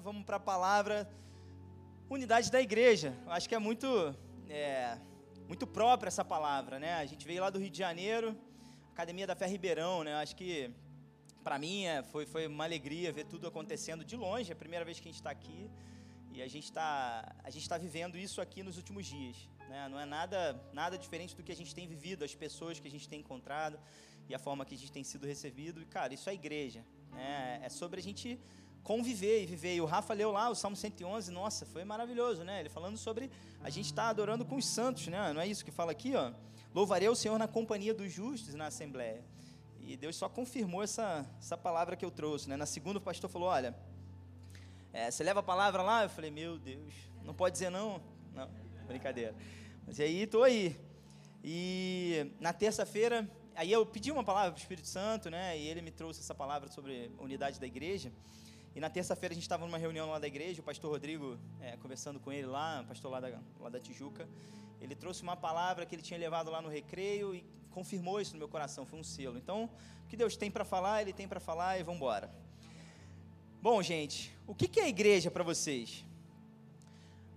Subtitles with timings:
[0.00, 1.08] vamos para a palavra
[2.08, 3.14] unidade da igreja.
[3.26, 4.14] Acho que é muito,
[4.48, 4.98] é,
[5.46, 6.94] muito própria essa palavra, né?
[6.94, 8.36] A gente veio lá do Rio de Janeiro,
[8.92, 10.14] Academia da Fé Ribeirão, né?
[10.14, 10.70] Acho que
[11.42, 14.50] para mim é, foi, foi uma alegria ver tudo acontecendo de longe.
[14.50, 15.70] É a primeira vez que a gente está aqui
[16.32, 19.48] e a gente está a gente está vivendo isso aqui nos últimos dias.
[19.68, 19.88] Né?
[19.90, 22.90] Não é nada nada diferente do que a gente tem vivido, as pessoas que a
[22.90, 23.78] gente tem encontrado
[24.28, 25.82] e a forma que a gente tem sido recebido.
[25.82, 26.84] E cara, isso é igreja.
[27.12, 27.60] Né?
[27.62, 28.38] É sobre a gente
[28.82, 29.74] conviver e viver.
[29.76, 32.60] E o Rafa leu lá o Salmo 111, nossa, foi maravilhoso, né?
[32.60, 33.30] Ele falando sobre
[33.62, 35.32] a gente estar tá adorando com os santos, né?
[35.32, 36.32] Não é isso que fala aqui, ó?
[36.74, 39.24] Louvarei o Senhor na companhia dos justos na Assembleia.
[39.80, 42.56] E Deus só confirmou essa, essa palavra que eu trouxe, né?
[42.56, 43.74] Na segunda o pastor falou, olha,
[44.92, 46.02] é, você leva a palavra lá?
[46.02, 46.92] Eu falei, meu Deus,
[47.24, 48.00] não pode dizer não?
[48.34, 48.48] Não,
[48.86, 49.34] brincadeira.
[49.86, 50.76] Mas aí, tô aí.
[51.42, 55.58] E na terça-feira, aí eu pedi uma palavra para o Espírito Santo, né?
[55.58, 58.12] E ele me trouxe essa palavra sobre unidade da igreja.
[58.74, 61.76] E na terça-feira a gente estava numa reunião lá da igreja, o pastor Rodrigo, é,
[61.76, 64.28] conversando com ele lá, pastor lá da, lá da Tijuca,
[64.80, 68.38] ele trouxe uma palavra que ele tinha levado lá no recreio e confirmou isso no
[68.38, 69.36] meu coração, foi um selo.
[69.36, 69.70] Então,
[70.04, 72.30] o que Deus tem para falar, Ele tem para falar e vamos embora.
[73.60, 76.04] Bom, gente, o que, que é igreja para vocês?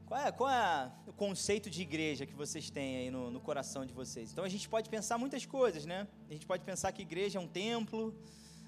[0.06, 3.86] Qual é, qual é, o conceito de igreja que vocês têm aí no, no, coração
[3.86, 4.32] de vocês?
[4.32, 6.08] Então a gente pode pensar muitas coisas, né?
[6.30, 8.14] A gente pode pensar que igreja é um templo,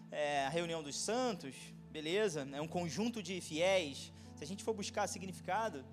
[0.09, 1.55] é a reunião dos santos,
[1.93, 4.11] beleza, é um conjunto de fiéis.
[4.35, 5.85] Se a gente for buscar significado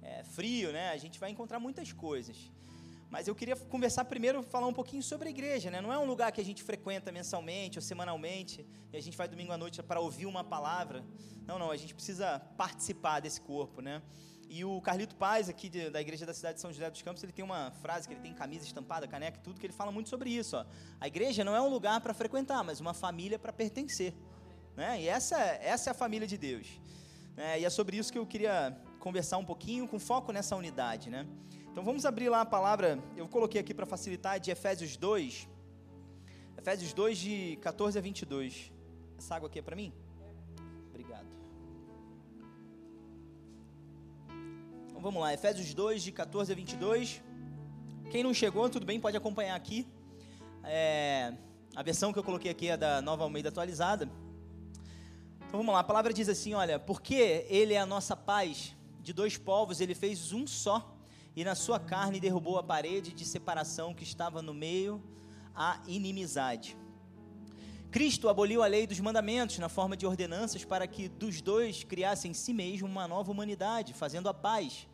[0.00, 2.36] é, frio, né, a gente vai encontrar muitas coisas.
[3.10, 5.80] Mas eu queria conversar primeiro, falar um pouquinho sobre a igreja, né?
[5.80, 9.26] Não é um lugar que a gente frequenta mensalmente ou semanalmente e a gente vai
[9.26, 11.02] domingo à noite para ouvir uma palavra.
[11.46, 14.02] Não, não, a gente precisa participar desse corpo, né?
[14.48, 17.22] E o Carlito Paz, aqui de, da igreja da cidade de São José dos Campos,
[17.22, 19.90] ele tem uma frase que ele tem camisa estampada, caneca e tudo, que ele fala
[19.90, 20.56] muito sobre isso.
[20.56, 20.64] Ó.
[21.00, 24.14] A igreja não é um lugar para frequentar, mas uma família para pertencer.
[24.78, 25.02] Né?
[25.02, 26.68] E essa, essa é a família de Deus.
[27.36, 27.60] Né?
[27.60, 31.10] E é sobre isso que eu queria conversar um pouquinho, com foco nessa unidade.
[31.10, 31.26] Né?
[31.68, 35.48] Então vamos abrir lá a palavra, eu coloquei aqui para facilitar, de Efésios 2.
[36.56, 38.72] Efésios 2, de 14 a 22.
[39.18, 39.92] Essa água aqui é para mim?
[40.90, 41.26] Obrigado.
[44.86, 47.20] Então vamos lá, Efésios 2, de 14 a 22.
[48.12, 49.88] Quem não chegou, tudo bem, pode acompanhar aqui.
[50.62, 51.34] É,
[51.74, 54.08] a versão que eu coloquei aqui é da Nova Almeida Atualizada.
[55.48, 59.14] Então vamos lá, a palavra diz assim: olha, porque Ele é a nossa paz, de
[59.14, 60.94] dois povos Ele fez um só,
[61.34, 65.02] e na sua carne derrubou a parede de separação que estava no meio,
[65.54, 66.76] a inimizade.
[67.90, 72.28] Cristo aboliu a lei dos mandamentos na forma de ordenanças para que dos dois criasse
[72.28, 74.86] em si mesmo uma nova humanidade, fazendo a paz,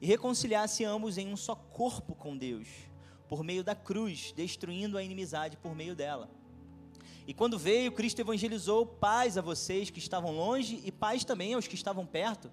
[0.00, 2.66] e reconciliasse ambos em um só corpo com Deus,
[3.28, 6.30] por meio da cruz, destruindo a inimizade por meio dela.
[7.26, 11.66] E quando veio, Cristo evangelizou paz a vocês que estavam longe e paz também aos
[11.66, 12.50] que estavam perto,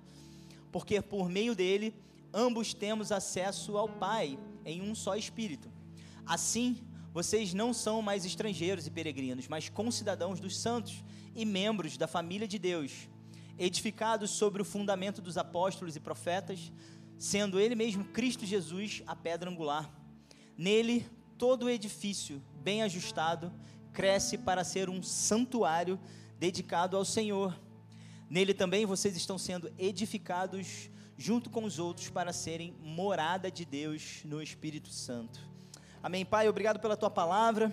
[0.72, 1.94] porque por meio dele
[2.34, 5.72] ambos temos acesso ao Pai em um só espírito.
[6.26, 6.82] Assim,
[7.14, 11.04] vocês não são mais estrangeiros e peregrinos, mas concidadãos dos santos
[11.36, 13.08] e membros da família de Deus,
[13.60, 16.72] edificados sobre o fundamento dos apóstolos e profetas,
[17.20, 19.94] sendo ele mesmo Cristo Jesus a pedra angular.
[20.58, 21.06] Nele,
[21.38, 23.54] todo o edifício bem ajustado
[23.94, 26.00] cresce para ser um santuário
[26.40, 27.58] dedicado ao Senhor.
[28.30, 34.22] Nele também vocês estão sendo edificados junto com os outros para serem morada de Deus
[34.26, 35.40] no Espírito Santo.
[36.02, 37.72] Amém, Pai, obrigado pela tua palavra.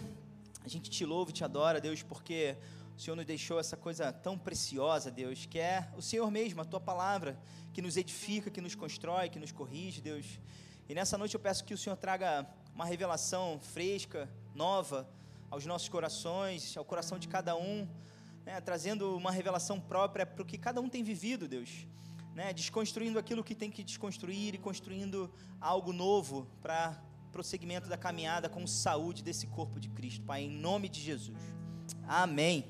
[0.63, 2.55] A gente te louva e te adora, Deus, porque
[2.97, 6.65] o Senhor nos deixou essa coisa tão preciosa, Deus, que é o Senhor mesmo, a
[6.67, 7.41] tua palavra,
[7.73, 10.39] que nos edifica, que nos constrói, que nos corrige, Deus.
[10.87, 15.09] E nessa noite eu peço que o Senhor traga uma revelação fresca, nova,
[15.51, 17.89] aos nossos corações, ao coração de cada um,
[18.45, 21.87] né, trazendo uma revelação própria para o que cada um tem vivido, Deus.
[22.35, 25.31] Né, desconstruindo aquilo que tem que desconstruir e construindo
[25.61, 27.03] algo novo para
[27.33, 31.39] prosseguimento da caminhada com saúde desse corpo de Cristo, Pai, em nome de Jesus.
[32.07, 32.65] Amém.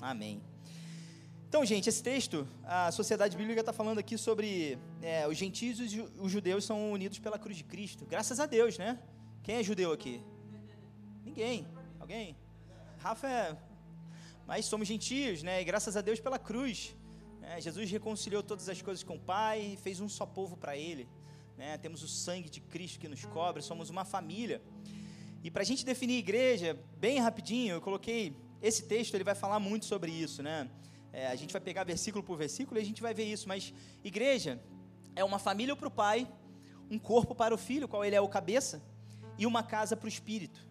[0.00, 0.40] Amém.
[1.48, 6.00] Então, gente, esse texto, a sociedade bíblica está falando aqui sobre é, os gentios e
[6.00, 8.06] os judeus são unidos pela cruz de Cristo.
[8.06, 8.98] Graças a Deus, né?
[9.42, 10.22] Quem é judeu aqui?
[11.24, 11.66] Ninguém.
[12.10, 12.36] Alguém?
[12.98, 13.56] Rafa é.
[14.44, 15.60] Mas somos gentios, né?
[15.60, 16.92] E graças a Deus pela cruz.
[17.40, 17.60] Né?
[17.60, 21.08] Jesus reconciliou todas as coisas com o Pai e fez um só povo para Ele.
[21.56, 21.78] Né?
[21.78, 24.60] Temos o sangue de Cristo que nos cobre, somos uma família.
[25.44, 29.60] E para a gente definir igreja, bem rapidinho, eu coloquei esse texto, ele vai falar
[29.60, 30.68] muito sobre isso, né?
[31.12, 33.46] É, a gente vai pegar versículo por versículo e a gente vai ver isso.
[33.46, 33.72] Mas
[34.02, 34.60] igreja
[35.14, 36.26] é uma família para o pai,
[36.90, 38.82] um corpo para o filho, qual ele é o cabeça,
[39.38, 40.69] e uma casa para o espírito.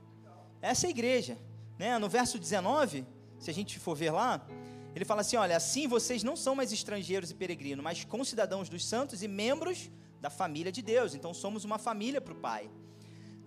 [0.61, 1.37] Essa é a igreja.
[1.77, 1.97] Né?
[1.97, 3.05] No verso 19,
[3.39, 4.45] se a gente for ver lá,
[4.95, 8.85] Ele fala assim: olha, assim vocês não são mais estrangeiros e peregrinos, mas concidadãos dos
[8.85, 9.89] santos e membros
[10.19, 11.13] da família de Deus.
[11.15, 12.69] Então somos uma família para o Pai.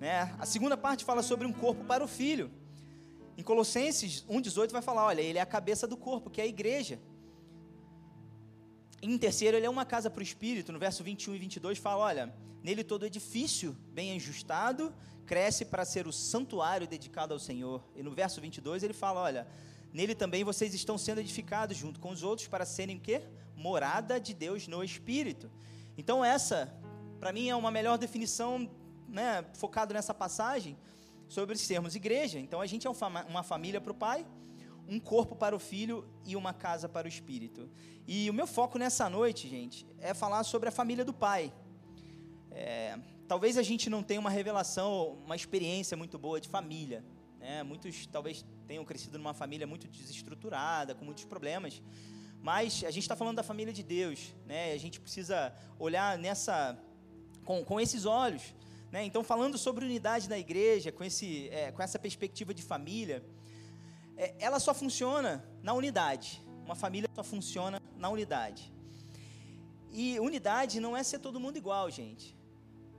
[0.01, 0.35] Né?
[0.39, 2.51] A segunda parte fala sobre um corpo para o filho.
[3.37, 6.47] Em Colossenses 1,18 vai falar: olha, ele é a cabeça do corpo, que é a
[6.47, 6.99] igreja.
[9.03, 10.73] Em terceiro, ele é uma casa para o espírito.
[10.73, 14.95] No verso 21 e 22 fala: olha, nele todo edifício bem ajustado
[15.27, 17.83] cresce para ser o santuário dedicado ao Senhor.
[17.97, 19.47] E no verso 22 ele fala: olha,
[19.93, 23.23] nele também vocês estão sendo edificados junto com os outros para serem o quê?
[23.57, 25.51] Morada de Deus no espírito.
[25.99, 26.73] Então essa,
[27.19, 28.71] para mim, é uma melhor definição,
[29.09, 30.77] né, focado nessa passagem
[31.29, 32.39] sobre sermos igreja.
[32.39, 34.27] Então a gente é uma família para o pai,
[34.89, 37.69] um corpo para o filho e uma casa para o espírito.
[38.07, 41.53] E o meu foco nessa noite, gente, é falar sobre a família do pai.
[42.51, 47.05] É, talvez a gente não tenha uma revelação, uma experiência muito boa de família.
[47.39, 47.63] Né?
[47.63, 51.83] Muitos talvez tenham crescido numa família muito desestruturada, com muitos problemas.
[52.43, 54.73] Mas a gente está falando da família de Deus, né?
[54.73, 56.77] A gente precisa olhar nessa,
[57.45, 58.43] com, com esses olhos,
[58.91, 59.05] né?
[59.05, 63.25] Então, falando sobre unidade na igreja, com, esse, é, com essa perspectiva de família,
[64.17, 66.43] é, ela só funciona na unidade.
[66.65, 68.73] Uma família só funciona na unidade.
[69.91, 72.37] E unidade não é ser todo mundo igual, gente.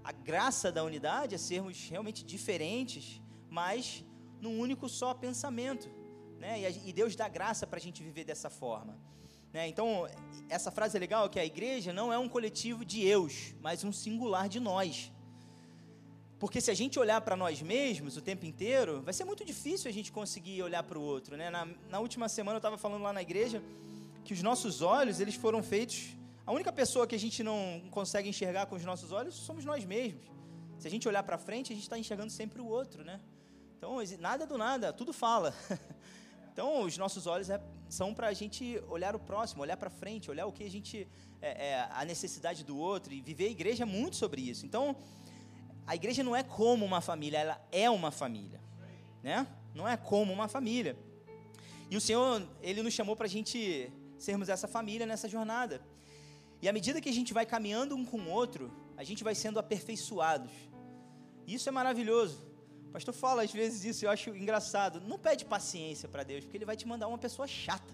[0.04, 4.04] A graça da unidade é sermos realmente diferentes, mas
[4.42, 5.89] num único só pensamento.
[6.38, 6.69] Né?
[6.86, 9.00] E, Deus dá graça para a gente viver dessa forma.
[9.54, 9.68] Né?
[9.69, 10.07] Então,
[10.50, 13.94] essa frase é legal, que a igreja não é um coletivo de eus, mas um
[13.94, 15.12] singular de nós.
[16.44, 19.90] Porque se a gente olhar para nós mesmos o tempo inteiro, vai ser muito difícil
[19.90, 21.38] a gente conseguir olhar para o outro.
[21.38, 21.50] Né?
[21.50, 23.63] Na, na, última semana eu estava falando lá na igreja
[24.25, 26.18] que os nossos olhos, eles foram feitos...
[26.45, 29.86] A única pessoa que a gente não consegue enxergar com os nossos olhos somos nós
[29.86, 30.25] mesmos.
[30.78, 33.22] Se a gente olhar para frente, a gente está enxergando sempre o outro, né?
[33.78, 35.56] Então, nada do nada, tudo fala.
[36.51, 37.60] Então, os nossos olhos é,
[37.90, 41.07] são para a gente olhar o próximo, olhar para frente, olhar o que a gente.
[41.42, 43.12] É, é, a necessidade do outro.
[43.12, 44.63] E viver a igreja é muito sobre isso.
[44.63, 44.95] Então,
[45.85, 48.59] a igreja não é como uma família, ela é uma família.
[49.21, 49.47] Né?
[49.74, 50.97] Não é como uma família.
[51.89, 55.81] E o Senhor, Ele nos chamou para a gente sermos essa família nessa jornada.
[56.62, 59.35] E à medida que a gente vai caminhando um com o outro, a gente vai
[59.35, 60.51] sendo aperfeiçoados.
[61.45, 62.53] Isso é maravilhoso
[62.94, 65.01] pastor fala às vezes isso, eu acho engraçado.
[65.01, 67.94] Não pede paciência para Deus, porque Ele vai te mandar uma pessoa chata.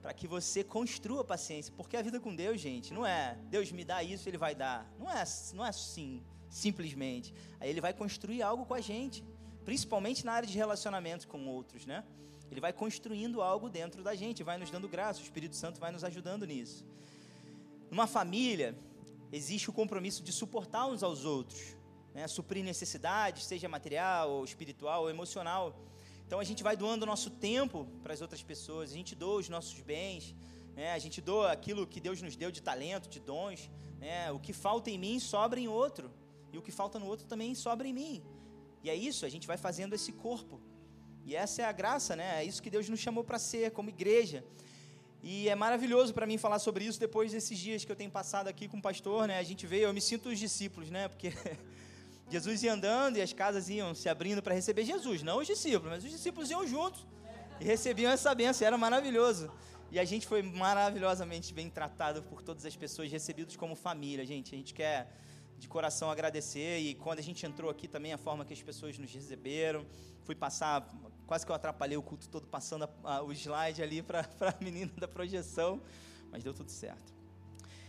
[0.00, 1.72] Para que você construa paciência.
[1.76, 4.88] Porque a vida com Deus, gente, não é Deus me dá isso, Ele vai dar.
[4.98, 5.24] Não é,
[5.54, 6.22] não é assim,
[6.52, 7.34] simplesmente.
[7.58, 9.24] Aí Ele vai construir algo com a gente.
[9.64, 12.04] Principalmente na área de relacionamento com outros, né?
[12.50, 15.90] Ele vai construindo algo dentro da gente, vai nos dando graça, o Espírito Santo vai
[15.90, 16.84] nos ajudando nisso.
[17.90, 18.76] Numa família,
[19.30, 21.76] existe o compromisso de suportar uns aos outros
[22.14, 25.74] né, suprir necessidades, seja material, ou espiritual, ou emocional.
[26.26, 29.48] Então a gente vai doando nosso tempo para as outras pessoas, a gente doa os
[29.48, 30.34] nossos bens,
[30.74, 33.70] né, a gente doa aquilo que Deus nos deu de talento, de dons.
[33.98, 36.10] Né, o que falta em mim sobra em outro,
[36.52, 38.22] e o que falta no outro também sobra em mim.
[38.82, 40.60] E é isso, a gente vai fazendo esse corpo.
[41.24, 42.40] E essa é a graça, né?
[42.40, 44.44] É isso que Deus nos chamou para ser como igreja.
[45.22, 48.48] E é maravilhoso para mim falar sobre isso depois desses dias que eu tenho passado
[48.48, 49.38] aqui com o pastor, né?
[49.38, 51.06] A gente veio, eu me sinto os discípulos, né?
[51.06, 51.32] Porque
[52.28, 55.92] Jesus ia andando e as casas iam se abrindo para receber Jesus, não os discípulos,
[55.92, 57.06] mas os discípulos iam juntos
[57.60, 59.48] e recebiam essa benção, era maravilhoso.
[59.92, 64.54] E a gente foi maravilhosamente bem tratado por todas as pessoas, recebidos como família, gente.
[64.54, 65.08] A gente quer
[65.62, 68.98] de coração agradecer e quando a gente entrou aqui também a forma que as pessoas
[68.98, 69.86] nos receberam,
[70.24, 70.88] fui passar,
[71.24, 74.64] quase que eu atrapalhei o culto todo passando a, a, o slide ali para a
[74.64, 75.80] menina da projeção,
[76.32, 77.14] mas deu tudo certo.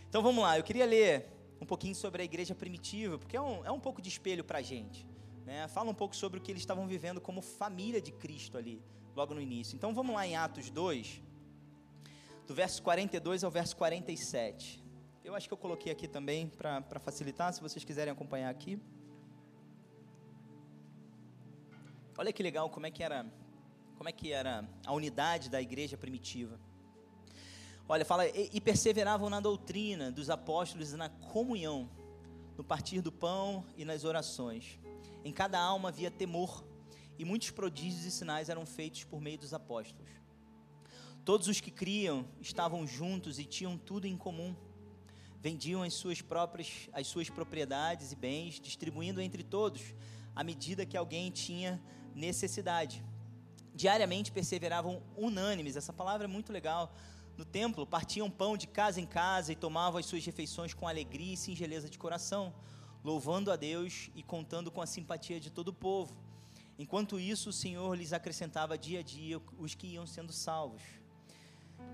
[0.08, 1.28] Então vamos lá, eu queria ler
[1.60, 4.60] um pouquinho sobre a igreja primitiva, porque é um, é um pouco de espelho para
[4.60, 5.04] a gente.
[5.44, 5.66] Né?
[5.66, 8.80] Fala um pouco sobre o que eles estavam vivendo como família de Cristo ali,
[9.16, 9.74] logo no início.
[9.74, 11.20] Então vamos lá em Atos 2,
[12.46, 14.83] do verso 42 ao verso 47.
[15.24, 18.78] Eu acho que eu coloquei aqui também para facilitar, se vocês quiserem acompanhar aqui.
[22.18, 23.24] Olha que legal como é que era,
[23.96, 26.60] como é que era a unidade da igreja primitiva.
[27.88, 31.88] Olha, fala, e, perseveravam na doutrina dos apóstolos e na comunhão,
[32.54, 34.78] no partir do pão e nas orações.
[35.24, 36.62] Em cada alma havia temor,
[37.18, 40.10] e muitos prodígios e sinais eram feitos por meio dos apóstolos.
[41.24, 44.54] Todos os que criam estavam juntos e tinham tudo em comum.
[45.44, 49.82] Vendiam as suas próprias as suas propriedades e bens, distribuindo entre todos
[50.34, 51.78] à medida que alguém tinha
[52.14, 53.04] necessidade.
[53.74, 55.76] Diariamente perseveravam unânimes.
[55.76, 56.94] Essa palavra é muito legal
[57.36, 61.34] no templo, partiam pão de casa em casa e tomavam as suas refeições com alegria
[61.34, 62.54] e singeleza de coração,
[63.04, 66.16] louvando a Deus e contando com a simpatia de todo o povo.
[66.78, 70.82] Enquanto isso, o Senhor lhes acrescentava dia a dia os que iam sendo salvos.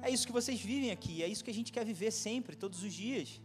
[0.02, 2.82] É isso que vocês vivem aqui, é isso que a gente quer viver sempre, todos
[2.82, 3.40] os dias.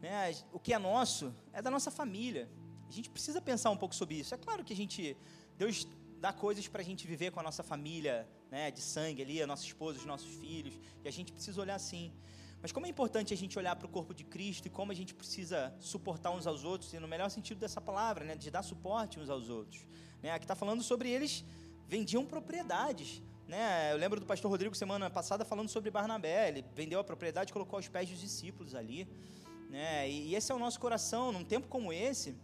[0.00, 0.34] Né?
[0.52, 2.48] O que é nosso é da nossa família.
[2.88, 4.34] A gente precisa pensar um pouco sobre isso.
[4.34, 5.16] É claro que a gente,
[5.56, 5.86] Deus
[6.20, 9.46] dá coisas para a gente viver com a nossa família, né, de sangue ali, a
[9.46, 12.12] nossa esposa, os nossos filhos, e a gente precisa olhar assim.
[12.60, 14.94] Mas como é importante a gente olhar para o corpo de Cristo e como a
[14.94, 18.62] gente precisa suportar uns aos outros, e no melhor sentido dessa palavra, né, de dar
[18.62, 19.84] suporte uns aos outros.
[20.22, 21.44] Né, aqui está falando sobre eles
[21.88, 23.22] vendiam propriedades.
[23.52, 23.92] Né?
[23.92, 26.48] Eu lembro do pastor Rodrigo semana passada falando sobre Barnabé.
[26.48, 29.06] Ele vendeu a propriedade e colocou aos pés dos discípulos ali.
[29.68, 30.08] Né?
[30.08, 31.30] E, esse é o nosso coração.
[31.32, 32.34] Num tempo como esse,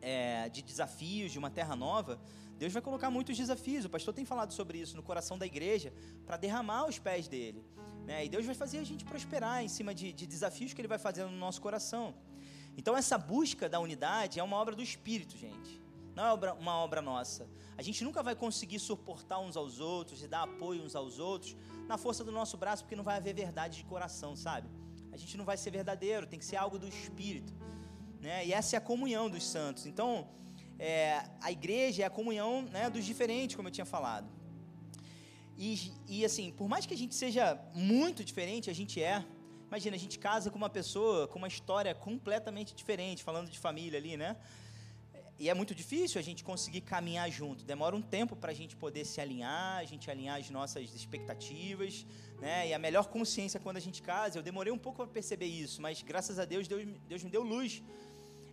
[0.00, 2.20] é, de desafios, de uma terra nova,
[2.60, 3.86] Deus vai colocar muitos desafios.
[3.86, 5.92] O pastor tem falado sobre isso no coração da igreja,
[6.24, 7.64] para derramar os pés dele.
[8.04, 8.26] Né?
[8.26, 10.98] E Deus vai fazer a gente prosperar em cima de, de desafios que ele vai
[10.98, 12.14] fazendo no nosso coração.
[12.76, 15.85] Então, essa busca da unidade é uma obra do Espírito, gente.
[16.16, 17.46] Não é uma obra nossa.
[17.76, 21.54] A gente nunca vai conseguir suportar uns aos outros e dar apoio uns aos outros
[21.86, 24.66] na força do nosso braço, porque não vai haver verdade de coração, sabe?
[25.12, 27.52] A gente não vai ser verdadeiro, tem que ser algo do Espírito.
[28.18, 28.46] Né?
[28.46, 29.84] E essa é a comunhão dos santos.
[29.84, 30.26] Então,
[30.78, 34.26] é, a igreja é a comunhão né, dos diferentes, como eu tinha falado.
[35.58, 39.22] E, e assim, por mais que a gente seja muito diferente, a gente é.
[39.68, 43.98] Imagina, a gente casa com uma pessoa com uma história completamente diferente, falando de família
[43.98, 44.36] ali, né?
[45.38, 47.64] E é muito difícil a gente conseguir caminhar junto.
[47.64, 52.06] Demora um tempo para a gente poder se alinhar, a gente alinhar as nossas expectativas,
[52.40, 52.68] né?
[52.68, 55.82] E a melhor consciência quando a gente casa, eu demorei um pouco para perceber isso,
[55.82, 57.82] mas graças a Deus, Deus, Deus me deu luz.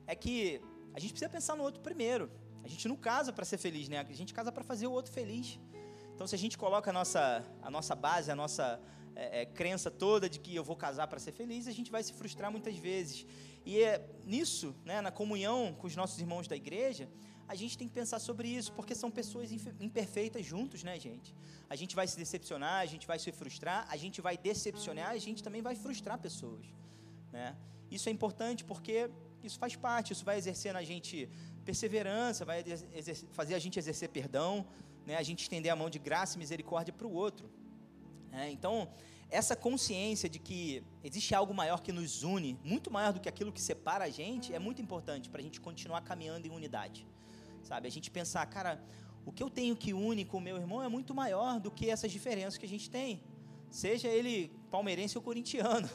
[0.05, 0.61] É que
[0.93, 2.29] a gente precisa pensar no outro primeiro.
[2.63, 3.99] A gente não casa para ser feliz, né?
[3.99, 5.59] A gente casa para fazer o outro feliz.
[6.13, 8.79] Então, se a gente coloca a nossa, a nossa base, a nossa
[9.15, 12.03] é, é, crença toda de que eu vou casar para ser feliz, a gente vai
[12.03, 13.25] se frustrar muitas vezes.
[13.65, 17.09] E é nisso, né, na comunhão com os nossos irmãos da igreja,
[17.47, 21.35] a gente tem que pensar sobre isso, porque são pessoas imperfeitas juntos, né, gente?
[21.69, 25.17] A gente vai se decepcionar, a gente vai se frustrar, a gente vai decepcionar, a
[25.17, 26.65] gente também vai frustrar pessoas,
[27.31, 27.55] né?
[27.91, 29.09] Isso é importante porque
[29.43, 31.29] isso faz parte, isso vai exercer na gente
[31.63, 32.63] perseverança, vai
[33.31, 34.65] fazer a gente exercer perdão,
[35.05, 35.15] né?
[35.15, 37.49] a gente estender a mão de graça e misericórdia para o outro.
[38.31, 38.89] É, então,
[39.33, 43.51] essa consciência de que existe algo maior que nos une, muito maior do que aquilo
[43.51, 47.07] que separa a gente, é muito importante para a gente continuar caminhando em unidade.
[47.63, 47.87] Sabe?
[47.87, 48.79] A gente pensar, cara,
[49.25, 51.89] o que eu tenho que une com o meu irmão é muito maior do que
[51.89, 53.23] essas diferenças que a gente tem.
[53.71, 55.89] Seja ele palmeirense ou corintiano.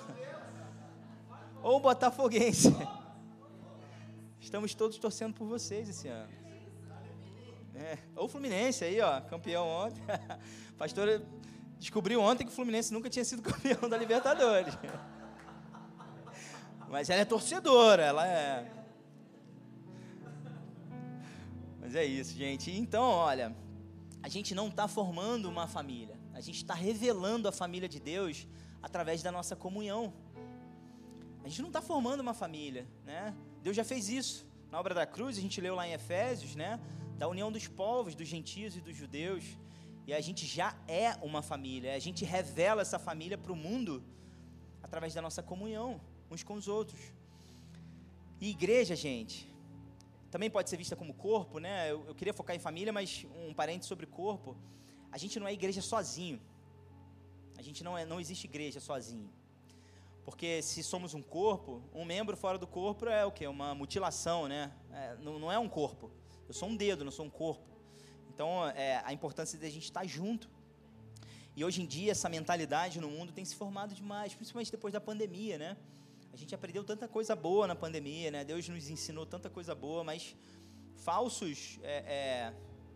[1.63, 2.75] ou botafoguense.
[4.41, 6.33] Estamos todos torcendo por vocês esse ano.
[7.73, 10.03] É, ou Fluminense aí, ó, campeão ontem.
[10.77, 11.23] Pastor
[11.79, 14.75] descobriu ontem que o Fluminense nunca tinha sido campeão da Libertadores.
[16.89, 18.73] Mas ela é torcedora, ela é.
[21.81, 22.71] Mas é isso, gente.
[22.71, 23.55] Então, olha,
[24.23, 28.47] a gente não está formando uma família, a gente está revelando a família de Deus
[28.83, 30.13] através da nossa comunhão.
[31.45, 33.35] A gente não está formando uma família, né?
[33.63, 34.47] Deus já fez isso.
[34.71, 36.79] Na obra da cruz, a gente leu lá em Efésios, né?
[37.17, 39.45] Da união dos povos, dos gentios e dos judeus.
[40.09, 41.95] E a gente já é uma família.
[41.95, 44.03] A gente revela essa família para o mundo
[44.83, 46.01] através da nossa comunhão
[46.31, 46.99] uns com os outros.
[48.41, 49.47] E igreja, gente,
[50.31, 51.93] também pode ser vista como corpo, né?
[51.93, 54.57] Eu, eu queria focar em família, mas um parente sobre corpo.
[55.13, 56.41] A gente não é igreja sozinho.
[57.59, 59.31] A gente não é, não existe igreja sozinho.
[60.25, 63.47] Porque se somos um corpo, um membro fora do corpo é o que?
[63.47, 64.73] Uma mutilação, né?
[64.91, 66.11] É, não, não, é um corpo.
[66.49, 67.78] Eu sou um dedo, não sou um corpo.
[68.39, 70.49] Então, é, a importância de a gente estar junto.
[71.57, 75.01] E hoje em dia, essa mentalidade no mundo tem se formado demais, principalmente depois da
[75.01, 75.77] pandemia, né?
[76.33, 78.45] A gente aprendeu tanta coisa boa na pandemia, né?
[78.45, 80.37] Deus nos ensinou tanta coisa boa, mas
[80.95, 82.53] falsos é,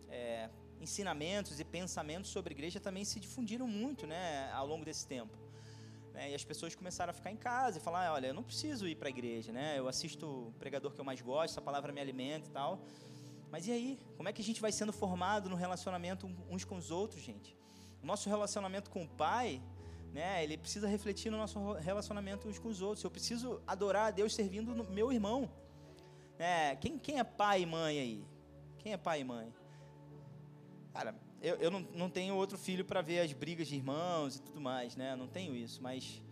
[0.09, 4.49] é, é ensinamentos e pensamentos sobre igreja também se difundiram muito, né?
[4.53, 5.37] Ao longo desse tempo.
[6.13, 6.31] Né?
[6.31, 8.95] E as pessoas começaram a ficar em casa e falar: olha, eu não preciso ir
[8.95, 9.77] para a igreja, né?
[9.77, 12.81] Eu assisto o pregador que eu mais gosto, essa palavra me alimenta e tal.
[13.53, 13.99] Mas e aí?
[14.17, 17.55] Como é que a gente vai sendo formado no relacionamento uns com os outros, gente?
[18.01, 19.61] O nosso relacionamento com o Pai,
[20.11, 20.43] né?
[20.43, 23.03] Ele precisa refletir no nosso relacionamento uns com os outros.
[23.03, 25.51] Eu preciso adorar a Deus servindo meu irmão.
[26.39, 28.25] É, quem, quem é pai e mãe aí?
[28.79, 29.53] Quem é pai e mãe?
[30.91, 34.41] Cara, eu, eu não, não tenho outro filho para ver as brigas de irmãos e
[34.41, 35.15] tudo mais, né?
[35.15, 36.23] Não tenho isso, mas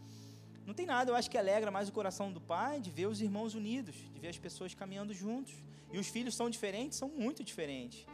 [0.65, 3.21] não tem nada, eu acho que alegra mais o coração do pai de ver os
[3.21, 5.53] irmãos unidos, de ver as pessoas caminhando juntos.
[5.91, 8.05] E os filhos são diferentes, são muito diferentes.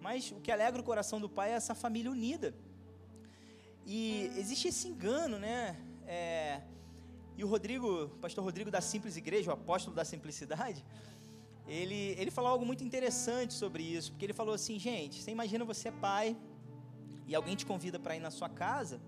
[0.00, 2.54] Mas o que alegra o coração do pai é essa família unida.
[3.84, 5.76] E existe esse engano, né?
[6.06, 6.62] É,
[7.36, 10.84] e o Rodrigo, o pastor Rodrigo da Simples Igreja, o apóstolo da simplicidade,
[11.66, 15.64] ele, ele falou algo muito interessante sobre isso, porque ele falou assim, gente, você imagina
[15.64, 16.36] você é pai
[17.26, 19.00] e alguém te convida para ir na sua casa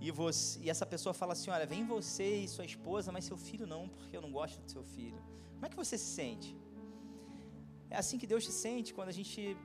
[0.00, 3.36] e, você, e essa pessoa fala assim: Olha, vem você e sua esposa, mas seu
[3.36, 5.20] filho não, porque eu não gosto do seu filho.
[5.54, 6.56] Como é que você se sente?
[7.88, 9.56] É assim que Deus se sente quando a gente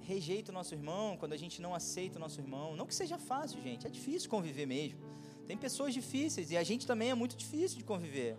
[0.00, 2.76] rejeita o nosso irmão, quando a gente não aceita o nosso irmão.
[2.76, 5.00] Não que seja fácil, gente, é difícil conviver mesmo.
[5.46, 8.36] Tem pessoas difíceis e a gente também é muito difícil de conviver.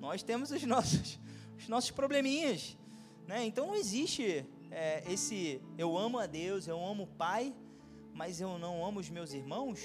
[0.00, 1.18] Nós temos os nossos,
[1.58, 2.76] os nossos probleminhas.
[3.26, 3.44] Né?
[3.44, 7.54] Então não existe é, esse eu amo a Deus, eu amo o Pai,
[8.14, 9.80] mas eu não amo os meus irmãos.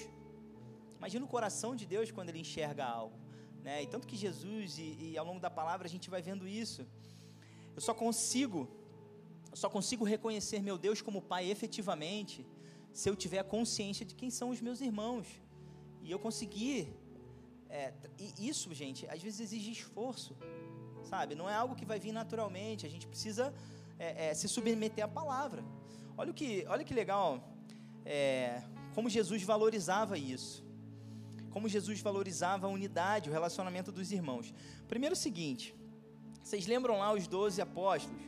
[0.97, 3.17] Imagina o coração de Deus quando ele enxerga algo.
[3.63, 3.83] Né?
[3.83, 6.85] E tanto que Jesus, e, e ao longo da palavra, a gente vai vendo isso.
[7.75, 8.67] Eu só consigo,
[9.51, 12.45] eu só consigo reconhecer meu Deus como Pai efetivamente
[12.91, 15.27] se eu tiver consciência de quem são os meus irmãos.
[16.01, 16.93] E eu conseguir.
[17.69, 20.35] É, e isso, gente, às vezes exige esforço,
[21.03, 21.35] sabe?
[21.35, 22.85] Não é algo que vai vir naturalmente.
[22.85, 23.53] A gente precisa
[23.99, 25.63] é, é, se submeter à palavra.
[26.17, 27.43] Olha que, olha que legal,
[28.03, 28.63] é,
[28.95, 30.66] como Jesus valorizava isso
[31.57, 34.53] como Jesus valorizava a unidade, o relacionamento dos irmãos.
[34.87, 35.73] Primeiro o seguinte,
[36.43, 38.21] vocês lembram lá os doze apóstolos?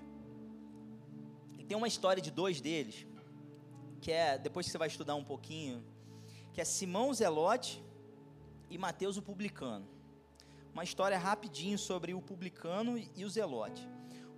[1.59, 3.05] E tem uma história de dois deles,
[4.01, 5.85] que é, depois que você vai estudar um pouquinho,
[6.53, 7.83] que é Simão Zelote
[8.67, 9.87] e Mateus o publicano.
[10.73, 13.87] Uma história rapidinho sobre o publicano e o Zelote.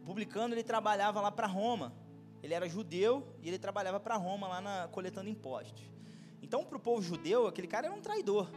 [0.02, 1.94] O publicano ele trabalhava lá para Roma.
[2.44, 5.82] Ele era judeu e ele trabalhava para Roma lá na, coletando impostos.
[6.42, 8.50] Então, para o povo judeu, aquele cara era um traidor.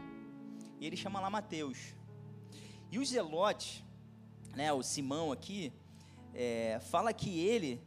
[0.87, 1.95] Ele chama lá Mateus.
[2.91, 3.85] E o Zelote,
[4.55, 5.73] né, o Simão aqui,
[6.35, 7.81] é, fala que ele,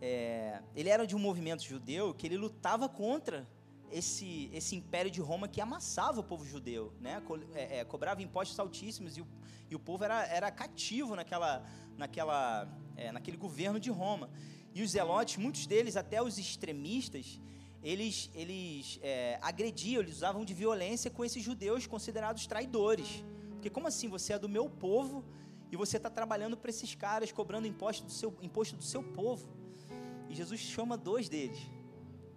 [0.00, 3.48] é, ele era de um movimento judeu que ele lutava contra
[3.90, 7.20] esse, esse império de Roma que amassava o povo judeu, né?
[7.26, 9.26] Co é, é, cobrava impostos altíssimos e o,
[9.68, 11.64] e o povo era, era cativo naquela,
[11.96, 14.30] naquela, é, naquele governo de Roma.
[14.74, 17.40] E os zelotes, muitos deles, até os extremistas,
[17.82, 23.24] eles, eles é, agrediam, eles usavam de violência com esses judeus considerados traidores.
[23.52, 25.24] Porque como assim você é do meu povo
[25.72, 29.48] e você está trabalhando para esses caras, cobrando imposto do, seu, imposto do seu povo?
[30.28, 31.58] E Jesus chama dois deles.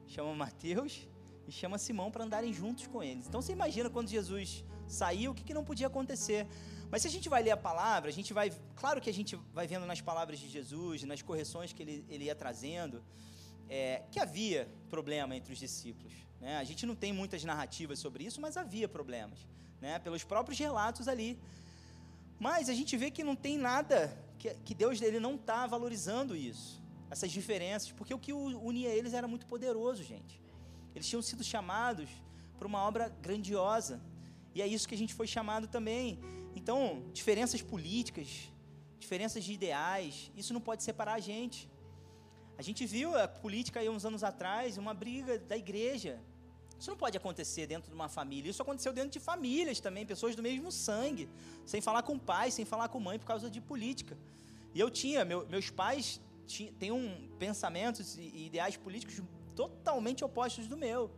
[0.07, 1.07] Chama Mateus
[1.47, 3.27] e chama Simão para andarem juntos com eles.
[3.27, 6.47] Então você imagina quando Jesus saiu, o que, que não podia acontecer.
[6.89, 8.51] Mas se a gente vai ler a palavra, a gente vai.
[8.75, 12.25] Claro que a gente vai vendo nas palavras de Jesus, nas correções que ele, ele
[12.25, 13.03] ia trazendo
[13.73, 16.13] é, que havia problema entre os discípulos.
[16.39, 16.57] Né?
[16.57, 19.39] A gente não tem muitas narrativas sobre isso, mas havia problemas,
[19.81, 19.97] né?
[19.97, 21.39] pelos próprios relatos ali.
[22.39, 26.35] Mas a gente vê que não tem nada, que, que Deus ele não está valorizando
[26.35, 30.39] isso, essas diferenças, porque o que unia eles era muito poderoso, gente.
[30.93, 32.09] Eles tinham sido chamados
[32.59, 33.99] para uma obra grandiosa,
[34.53, 36.19] e é isso que a gente foi chamado também.
[36.55, 38.51] Então, diferenças políticas,
[38.99, 41.67] diferenças de ideais, isso não pode separar a gente.
[42.57, 46.19] A gente viu a política aí uns anos atrás, uma briga da igreja.
[46.79, 48.49] Isso não pode acontecer dentro de uma família.
[48.49, 51.29] Isso aconteceu dentro de famílias também, pessoas do mesmo sangue,
[51.65, 54.17] sem falar com pai, sem falar com mãe por causa de política.
[54.73, 56.19] E eu tinha, meu, meus pais
[56.77, 59.21] têm um pensamentos e ideais políticos
[59.55, 61.11] totalmente opostos do meu.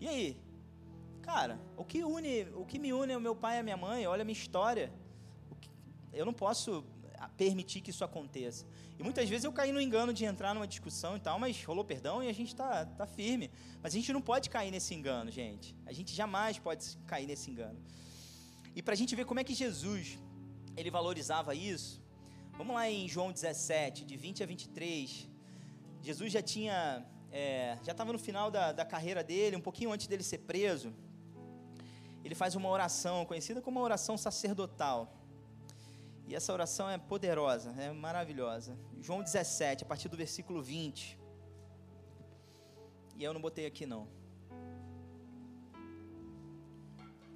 [0.00, 0.40] E aí?
[1.22, 3.76] Cara, o que une, o que me une é o meu pai e a minha
[3.76, 4.92] mãe, olha a minha história.
[6.12, 6.84] Eu não posso
[7.36, 8.64] permitir que isso aconteça.
[8.98, 11.84] E muitas vezes eu caí no engano de entrar numa discussão e tal, mas rolou
[11.84, 13.50] perdão e a gente está tá firme.
[13.82, 15.76] Mas a gente não pode cair nesse engano, gente.
[15.84, 17.78] A gente jamais pode cair nesse engano.
[18.74, 20.18] E para a gente ver como é que Jesus
[20.76, 22.02] ele valorizava isso,
[22.52, 25.28] vamos lá em João 17, de 20 a 23.
[26.02, 30.06] Jesus já tinha, é, já estava no final da, da carreira dele, um pouquinho antes
[30.06, 30.92] dele ser preso.
[32.22, 35.15] Ele faz uma oração conhecida como a oração sacerdotal.
[36.26, 38.76] E essa oração é poderosa, é maravilhosa.
[39.00, 41.18] João 17, a partir do versículo 20.
[43.16, 44.08] E eu não botei aqui não.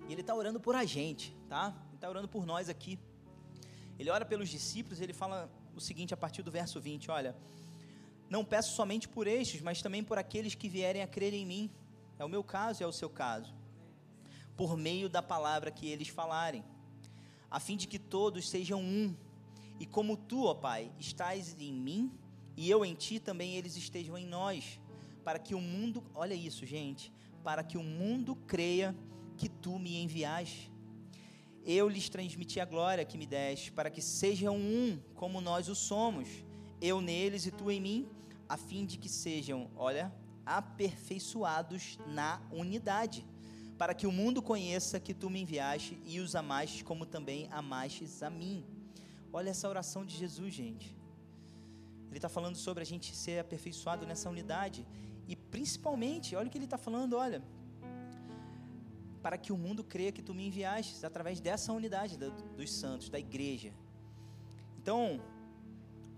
[0.08, 1.72] E ele está orando por a gente, tá?
[1.86, 2.98] Ele está orando por nós aqui.
[3.96, 7.36] Ele ora pelos discípulos e ele fala o seguinte a partir do verso 20: Olha,
[8.28, 11.70] não peço somente por estes, mas também por aqueles que vierem a crer em mim.
[12.18, 13.54] É o meu caso, é o seu caso.
[14.56, 16.64] Por meio da palavra que eles falarem
[17.50, 19.14] a fim de que todos sejam um.
[19.78, 22.12] E como tu, ó Pai, estás em mim
[22.56, 24.78] e eu em ti, também eles estejam em nós,
[25.24, 28.94] para que o mundo, olha isso, gente, para que o mundo creia
[29.36, 30.70] que tu me enviaste.
[31.64, 35.74] Eu lhes transmiti a glória que me deste, para que sejam um como nós o
[35.74, 36.28] somos,
[36.80, 38.08] eu neles e tu em mim,
[38.48, 40.12] a fim de que sejam, olha,
[40.44, 43.24] aperfeiçoados na unidade
[43.80, 48.22] para que o mundo conheça que tu me enviaste e os amaste como também amastes
[48.22, 48.62] a mim.
[49.32, 50.88] Olha essa oração de Jesus, gente.
[52.08, 54.86] Ele está falando sobre a gente ser aperfeiçoado nessa unidade.
[55.26, 57.42] E principalmente, olha o que ele está falando, olha.
[59.22, 62.18] para que o mundo creia que tu me enviaste, através dessa unidade
[62.58, 63.72] dos santos, da igreja.
[64.78, 65.22] Então,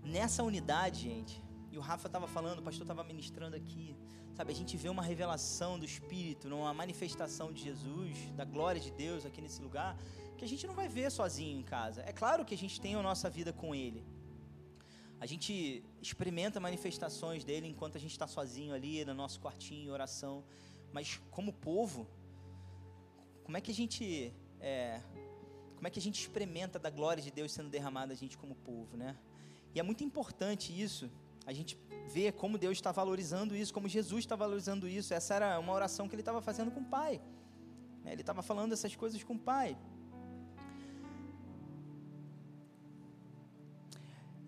[0.03, 3.95] nessa unidade, gente, e o Rafa estava falando, o pastor estava ministrando aqui,
[4.33, 8.91] sabe, a gente vê uma revelação do Espírito, uma manifestação de Jesus, da glória de
[8.91, 9.97] Deus aqui nesse lugar,
[10.37, 12.01] que a gente não vai ver sozinho em casa.
[12.05, 14.03] É claro que a gente tem a nossa vida com Ele.
[15.19, 20.43] A gente experimenta manifestações dele enquanto a gente está sozinho ali no nosso quartinho, oração.
[20.91, 22.07] Mas como povo,
[23.43, 24.99] como é que a gente é,
[25.75, 28.55] como é que a gente experimenta da glória de Deus sendo derramada a gente como
[28.55, 29.15] povo, né?
[29.75, 31.09] E é muito importante isso,
[31.45, 31.77] a gente
[32.13, 35.13] ver como Deus está valorizando isso, como Jesus está valorizando isso.
[35.13, 37.21] Essa era uma oração que ele estava fazendo com o Pai.
[38.03, 38.11] Né?
[38.13, 39.77] Ele estava falando essas coisas com o Pai.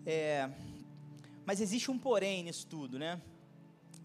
[0.04, 0.48] É,
[1.44, 3.20] mas existe um porém nisso tudo, né?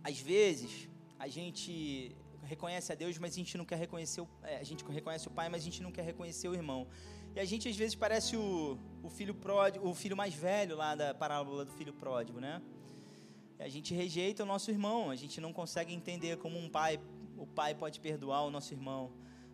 [0.04, 4.58] Às vezes a gente reconhece a Deus, mas a gente não quer reconhecer o, é,
[4.58, 6.88] a gente reconhece o pai, mas a gente não quer reconhecer o irmão.
[7.36, 10.96] E a gente às vezes parece o, o filho pródigo, o filho mais velho lá
[10.96, 12.62] da parábola do filho pródigo, né?
[13.62, 17.00] A gente rejeita o nosso irmão, a gente não consegue entender como um pai,
[17.38, 19.12] o pai pode perdoar o nosso irmão,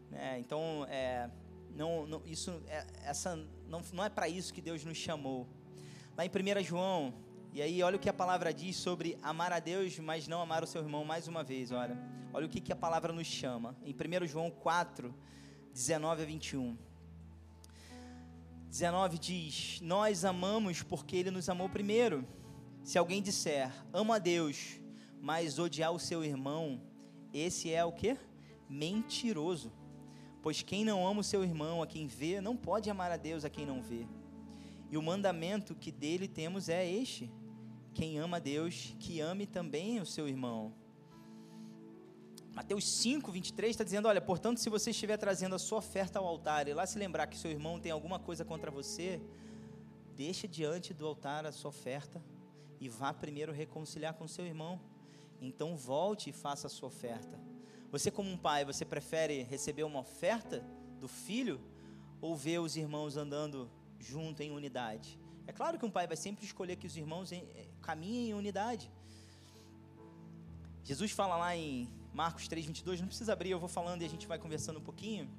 [0.10, 0.40] né?
[0.40, 1.30] Então, é,
[1.76, 3.36] não, não, isso, é, essa,
[3.68, 5.46] não, não é para isso que Deus nos chamou.
[6.16, 7.14] Lá em 1 João,
[7.52, 10.64] e aí olha o que a palavra diz sobre amar a Deus, mas não amar
[10.64, 11.98] o seu irmão mais uma vez, olha.
[12.34, 13.76] Olha o que, que a palavra nos chama.
[13.84, 15.14] Em 1 João 4,
[15.74, 16.78] 19 a 21.
[18.70, 22.26] 19 diz: Nós amamos porque Ele nos amou primeiro.
[22.88, 24.80] Se alguém disser, ama a Deus,
[25.20, 26.82] mas odiar o seu irmão,
[27.34, 28.18] esse é o que?
[28.70, 29.74] Mentiroso.
[30.42, 33.44] Pois quem não ama o seu irmão, a quem vê, não pode amar a Deus
[33.44, 34.08] a quem não vê.
[34.90, 37.30] E o mandamento que dele temos é este:
[37.94, 40.74] quem ama a Deus, que ame também o seu irmão.
[42.56, 46.26] Mateus 5, 23 está dizendo: Olha, portanto, se você estiver trazendo a sua oferta ao
[46.26, 49.22] altar e lá se lembrar que seu irmão tem alguma coisa contra você,
[50.16, 52.24] deixa diante do altar a sua oferta
[52.80, 54.80] e vá primeiro reconciliar com seu irmão.
[55.42, 57.40] Então volte e faça a sua oferta.
[57.92, 60.66] Você, como um pai, você prefere receber uma oferta
[61.00, 61.60] do filho
[62.20, 65.20] ou ver os irmãos andando junto em unidade?
[65.46, 67.44] É claro que um pai vai sempre escolher que os irmãos eh,
[67.82, 68.92] caminhem em unidade.
[70.84, 74.10] Jesus fala lá em Marcos 3, 22, não precisa abrir, eu vou falando e a
[74.10, 75.30] gente vai conversando um pouquinho.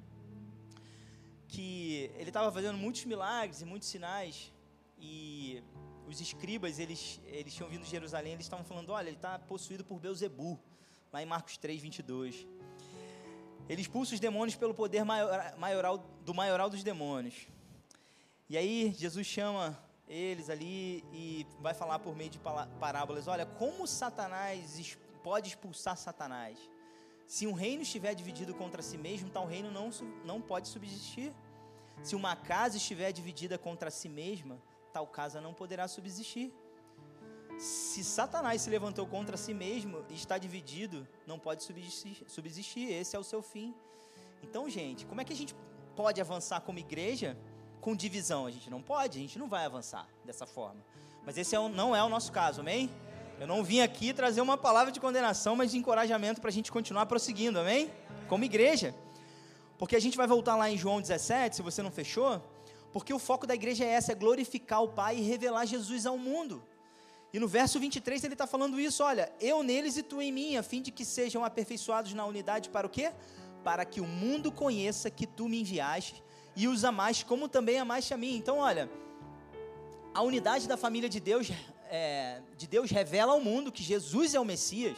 [1.47, 4.51] Que ele estava fazendo muitos milagres e muitos sinais,
[4.97, 5.63] e
[6.09, 9.85] os escribas, eles, eles tinham vindo de Jerusalém, eles estavam falando: olha, ele está possuído
[9.85, 10.59] por Beuzebu,
[11.13, 12.47] lá em Marcos 3, 22.
[13.67, 17.47] Ele expulsa os demônios pelo poder maior, maioral, do maioral dos demônios.
[18.49, 22.39] E aí Jesus chama eles ali e vai falar por meio de
[22.79, 26.57] parábolas: olha, como Satanás pode expulsar Satanás.
[27.27, 29.91] Se um reino estiver dividido contra si mesmo, tal reino não,
[30.25, 31.31] não pode subsistir.
[32.01, 34.59] Se uma casa estiver dividida contra si mesma,
[34.91, 36.53] tal casa não poderá subsistir.
[37.57, 42.91] Se Satanás se levantou contra si mesmo e está dividido, não pode subsistir, subsistir.
[42.91, 43.75] Esse é o seu fim.
[44.41, 45.53] Então, gente, como é que a gente
[45.95, 47.37] pode avançar como igreja
[47.81, 48.45] com divisão?
[48.45, 50.81] A gente não pode, a gente não vai avançar dessa forma.
[51.25, 52.89] Mas esse é, não é o nosso caso, amém?
[53.39, 56.71] Eu não vim aqui trazer uma palavra de condenação, mas de encorajamento para a gente
[56.71, 57.91] continuar prosseguindo, amém?
[58.27, 58.95] Como igreja.
[59.77, 62.41] Porque a gente vai voltar lá em João 17, se você não fechou,
[62.91, 66.17] porque o foco da igreja é essa, é glorificar o Pai e revelar Jesus ao
[66.17, 66.63] mundo.
[67.31, 70.57] E no verso 23 ele está falando isso, olha, eu neles e tu em mim,
[70.57, 73.11] a fim de que sejam aperfeiçoados na unidade para o quê?
[73.63, 76.23] Para que o mundo conheça que tu me enviaste
[76.55, 78.35] e os amaste como também amaste a mim.
[78.35, 78.89] Então, olha,
[80.13, 81.51] a unidade da família de Deus
[81.89, 84.97] é, de Deus revela ao mundo que Jesus é o Messias,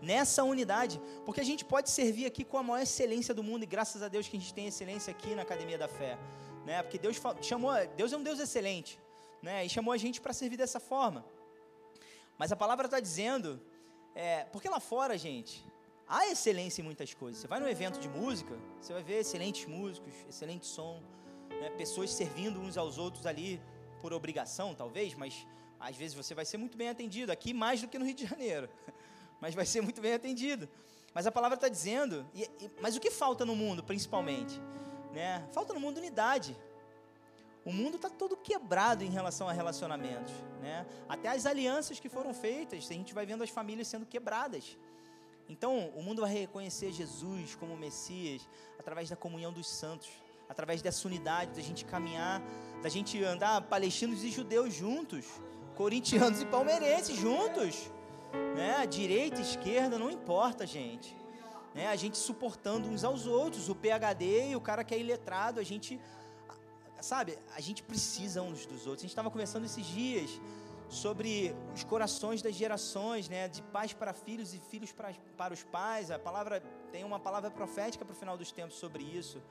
[0.00, 3.66] nessa unidade, porque a gente pode servir aqui com a maior excelência do mundo, e
[3.66, 6.18] graças a Deus que a gente tem excelência aqui na Academia da Fé,
[6.64, 6.82] né?
[6.82, 9.00] Porque Deus chamou, Deus é um Deus excelente,
[9.42, 9.64] né?
[9.64, 11.24] E chamou a gente para servir dessa forma.
[12.38, 13.60] Mas a palavra está dizendo,
[14.14, 15.64] é, porque lá fora, gente,
[16.06, 17.40] há excelência em muitas coisas.
[17.40, 21.02] Você vai no evento de música, você vai ver excelentes músicos, excelente som,
[21.60, 21.70] né?
[21.70, 23.60] pessoas servindo uns aos outros ali
[24.00, 25.46] por obrigação, talvez, mas
[25.80, 28.26] às vezes você vai ser muito bem atendido, aqui mais do que no Rio de
[28.26, 28.68] Janeiro,
[29.40, 30.68] mas vai ser muito bem atendido.
[31.14, 34.60] Mas a palavra está dizendo, e, e, mas o que falta no mundo, principalmente?
[35.12, 35.46] Né?
[35.52, 36.56] Falta no mundo unidade.
[37.64, 40.32] O mundo está todo quebrado em relação a relacionamentos.
[40.60, 40.86] Né?
[41.08, 44.76] Até as alianças que foram feitas, a gente vai vendo as famílias sendo quebradas.
[45.48, 48.46] Então, o mundo vai reconhecer Jesus como Messias
[48.78, 50.08] através da comunhão dos santos,
[50.48, 52.42] através dessa unidade, da gente caminhar,
[52.82, 55.24] da gente andar palestinos e judeus juntos,
[55.76, 57.90] corintianos e palmeirenses juntos.
[58.54, 58.86] Né?
[58.86, 61.16] Direita, esquerda, não importa, gente.
[61.74, 61.88] né?
[61.88, 65.62] A gente suportando uns aos outros, o PhD e o cara que é iletrado, a
[65.64, 66.00] gente
[67.00, 69.00] sabe, a gente precisa uns dos outros.
[69.00, 70.40] A gente estava conversando esses dias
[70.88, 75.62] sobre os corações das gerações, né, de pais para filhos e filhos para, para os
[75.62, 76.10] pais.
[76.10, 76.60] A palavra
[76.92, 79.42] tem uma palavra profética para o final dos tempos sobre isso.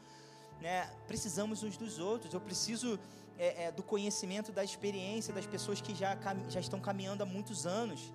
[0.62, 0.90] Né?
[1.08, 2.34] Precisamos uns dos outros.
[2.34, 3.00] Eu preciso
[3.38, 6.18] é, é, do conhecimento, da experiência das pessoas que já,
[6.50, 8.14] já estão caminhando há muitos anos.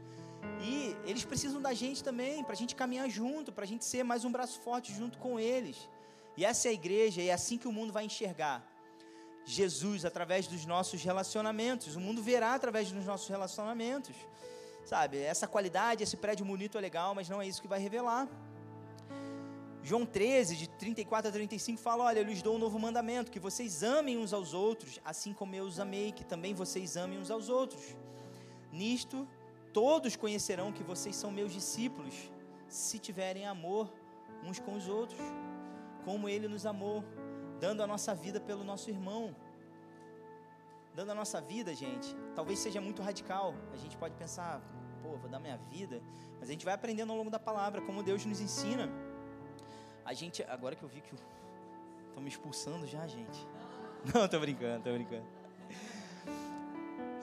[0.63, 4.03] E eles precisam da gente também, para a gente caminhar junto, para a gente ser
[4.03, 5.89] mais um braço forte junto com eles.
[6.37, 8.67] E essa é a igreja, e é assim que o mundo vai enxergar.
[9.45, 11.97] Jesus através dos nossos relacionamentos.
[11.97, 14.17] O mundo verá através dos nossos relacionamentos.
[14.85, 18.29] Sabe, essa qualidade, esse prédio bonito é legal, mas não é isso que vai revelar.
[19.83, 23.41] João 13, de 34 a 35, fala: Olha, eu lhes dou um novo mandamento, que
[23.41, 27.31] vocês amem uns aos outros, assim como eu os amei, que também vocês amem uns
[27.31, 27.97] aos outros.
[28.73, 29.27] Nisto,
[29.73, 32.15] todos conhecerão que vocês são meus discípulos,
[32.69, 33.93] se tiverem amor
[34.45, 35.21] uns com os outros,
[36.05, 37.05] como ele nos amou
[37.61, 39.37] dando a nossa vida pelo nosso irmão.
[40.95, 43.55] Dando a nossa vida, gente, talvez seja muito radical.
[43.73, 44.61] A gente pode pensar,
[45.03, 46.03] pô, vou dar minha vida,
[46.39, 48.91] mas a gente vai aprendendo ao longo da palavra como Deus nos ensina.
[50.05, 51.15] A gente, agora que eu vi que
[52.09, 53.47] estão me expulsando já, gente.
[54.13, 55.40] Não, tô brincando, tô brincando.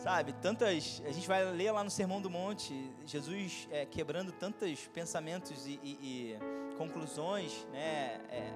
[0.07, 1.01] Sabe, tantas.
[1.05, 2.73] A gente vai ler lá no Sermão do Monte,
[3.05, 8.21] Jesus é, quebrando tantos pensamentos e, e, e conclusões, né?
[8.31, 8.53] É,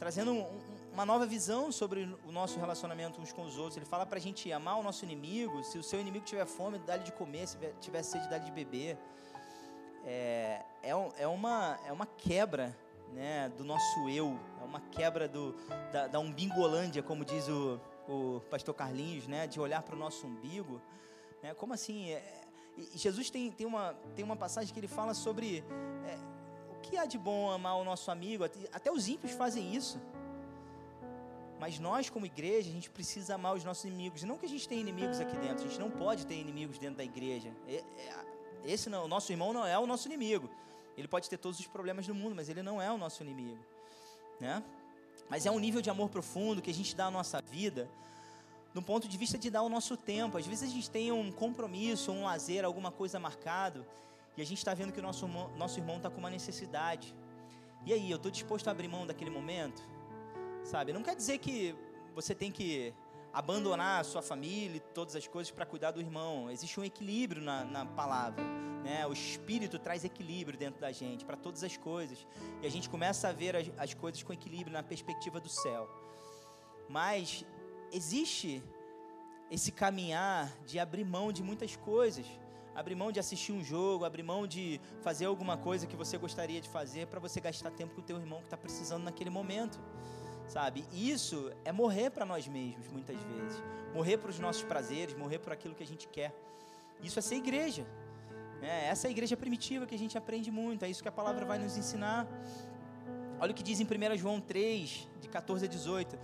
[0.00, 0.60] trazendo um,
[0.92, 3.76] uma nova visão sobre o nosso relacionamento uns com os outros.
[3.76, 5.62] Ele fala para a gente amar o nosso inimigo.
[5.62, 7.46] Se o seu inimigo tiver fome, dá-lhe de comer.
[7.46, 8.98] Se tiver sede, dá-lhe de beber.
[10.04, 12.76] É, é, é, uma, é uma quebra
[13.12, 14.36] né, do nosso eu.
[14.60, 15.54] É uma quebra do,
[15.92, 20.26] da, da umbingolândia, como diz o, o pastor Carlinhos, né, de olhar para o nosso
[20.26, 20.80] umbigo.
[21.42, 22.10] Né, como assim?
[22.10, 22.42] É,
[22.94, 25.64] Jesus tem, tem, uma, tem uma passagem que ele fala sobre
[26.06, 26.18] é,
[26.70, 28.44] o que há de bom amar o nosso amigo.
[28.44, 30.00] Até os ímpios fazem isso.
[31.60, 34.24] Mas nós, como igreja, a gente precisa amar os nossos inimigos.
[34.24, 36.96] Não que a gente tenha inimigos aqui dentro, a gente não pode ter inimigos dentro
[36.96, 37.52] da igreja.
[38.64, 40.50] Esse não, o nosso irmão não é o nosso inimigo.
[40.96, 43.64] Ele pode ter todos os problemas do mundo, mas ele não é o nosso inimigo,
[44.40, 44.62] né?
[45.32, 47.88] Mas é um nível de amor profundo que a gente dá à nossa vida,
[48.74, 50.36] do ponto de vista de dar o nosso tempo.
[50.36, 53.86] Às vezes a gente tem um compromisso, um lazer, alguma coisa marcado,
[54.36, 57.14] e a gente está vendo que o nosso, nosso irmão está com uma necessidade.
[57.86, 59.82] E aí, eu estou disposto a abrir mão daquele momento?
[60.64, 60.92] Sabe?
[60.92, 61.74] Não quer dizer que
[62.14, 62.92] você tem que
[63.32, 66.50] abandonar a sua família e todas as coisas para cuidar do irmão.
[66.50, 68.44] Existe um equilíbrio na, na palavra.
[68.84, 69.06] Né?
[69.06, 72.26] O Espírito traz equilíbrio dentro da gente para todas as coisas.
[72.60, 75.88] E a gente começa a ver as, as coisas com equilíbrio na perspectiva do céu.
[76.88, 77.44] Mas
[77.90, 78.62] existe
[79.50, 82.26] esse caminhar de abrir mão de muitas coisas.
[82.74, 86.60] Abrir mão de assistir um jogo, abrir mão de fazer alguma coisa que você gostaria
[86.60, 89.78] de fazer para você gastar tempo com o teu irmão que está precisando naquele momento
[90.52, 90.84] sabe?
[90.92, 93.62] Isso é morrer para nós mesmos, muitas vezes.
[93.94, 96.30] Morrer para os nossos prazeres, morrer por aquilo que a gente quer.
[97.02, 97.86] Isso é ser igreja.
[98.60, 101.16] É, essa é a igreja primitiva que a gente aprende muito, é isso que a
[101.20, 102.26] palavra vai nos ensinar.
[103.40, 106.18] Olha o que diz em 1 João 3, de 14 a 18.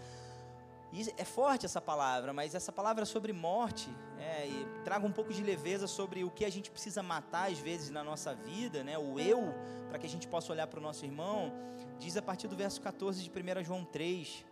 [0.93, 4.49] E é forte essa palavra, mas essa palavra sobre morte é,
[4.85, 8.03] traga um pouco de leveza sobre o que a gente precisa matar às vezes na
[8.03, 8.97] nossa vida, né?
[8.97, 9.55] o eu,
[9.89, 11.53] para que a gente possa olhar para o nosso irmão.
[11.99, 14.45] Diz a partir do verso 14 de 1 João 3: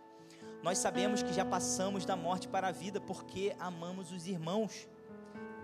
[0.61, 4.87] Nós sabemos que já passamos da morte para a vida porque amamos os irmãos.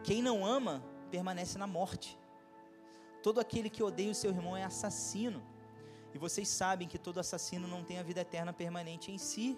[0.03, 2.17] Quem não ama permanece na morte.
[3.21, 5.41] Todo aquele que odeia o seu irmão é assassino.
[6.13, 9.57] E vocês sabem que todo assassino não tem a vida eterna permanente em si.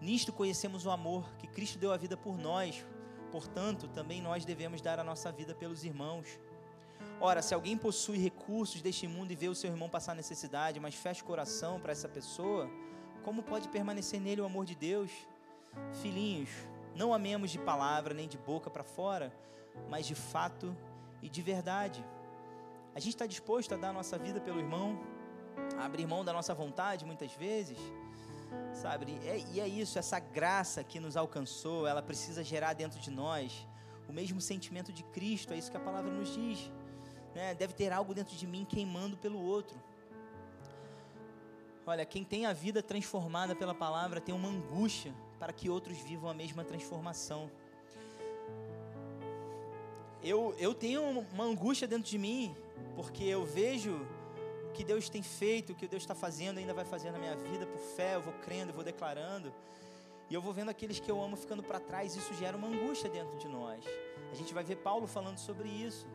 [0.00, 2.86] Nisto conhecemos o amor que Cristo deu a vida por nós,
[3.32, 6.38] portanto, também nós devemos dar a nossa vida pelos irmãos.
[7.20, 10.94] Ora, se alguém possui recursos deste mundo e vê o seu irmão passar necessidade, mas
[10.94, 12.70] fecha o coração para essa pessoa,
[13.24, 15.10] como pode permanecer nele o amor de Deus?
[16.00, 16.50] Filhinhos,
[16.94, 19.32] não amemos de palavra nem de boca para fora,
[19.88, 20.76] mas de fato
[21.20, 22.04] e de verdade.
[22.94, 24.98] A gente está disposto a dar a nossa vida pelo irmão,
[25.76, 27.78] a abrir mão da nossa vontade muitas vezes?
[28.72, 29.18] Sabe?
[29.22, 33.10] E é, e é isso, essa graça que nos alcançou, ela precisa gerar dentro de
[33.10, 33.66] nós
[34.08, 36.70] o mesmo sentimento de Cristo, é isso que a palavra nos diz.
[37.34, 37.54] Né?
[37.54, 39.78] Deve ter algo dentro de mim queimando pelo outro.
[41.86, 46.28] Olha, quem tem a vida transformada pela palavra tem uma angústia para que outros vivam
[46.28, 47.50] a mesma transformação.
[50.22, 52.54] Eu, eu tenho uma angústia dentro de mim,
[52.94, 54.06] porque eu vejo
[54.78, 57.66] que Deus tem feito, o que Deus está fazendo, ainda vai fazer na minha vida
[57.66, 59.52] por fé, eu vou crendo, eu vou declarando.
[60.30, 63.10] E eu vou vendo aqueles que eu amo ficando para trás, isso gera uma angústia
[63.10, 63.84] dentro de nós.
[64.30, 66.06] A gente vai ver Paulo falando sobre isso.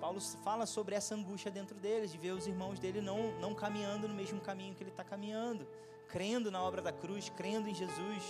[0.00, 4.06] Paulo fala sobre essa angústia dentro deles, de ver os irmãos dele não, não caminhando
[4.06, 5.66] no mesmo caminho que ele está caminhando,
[6.06, 8.22] crendo na obra da cruz, crendo em Jesus.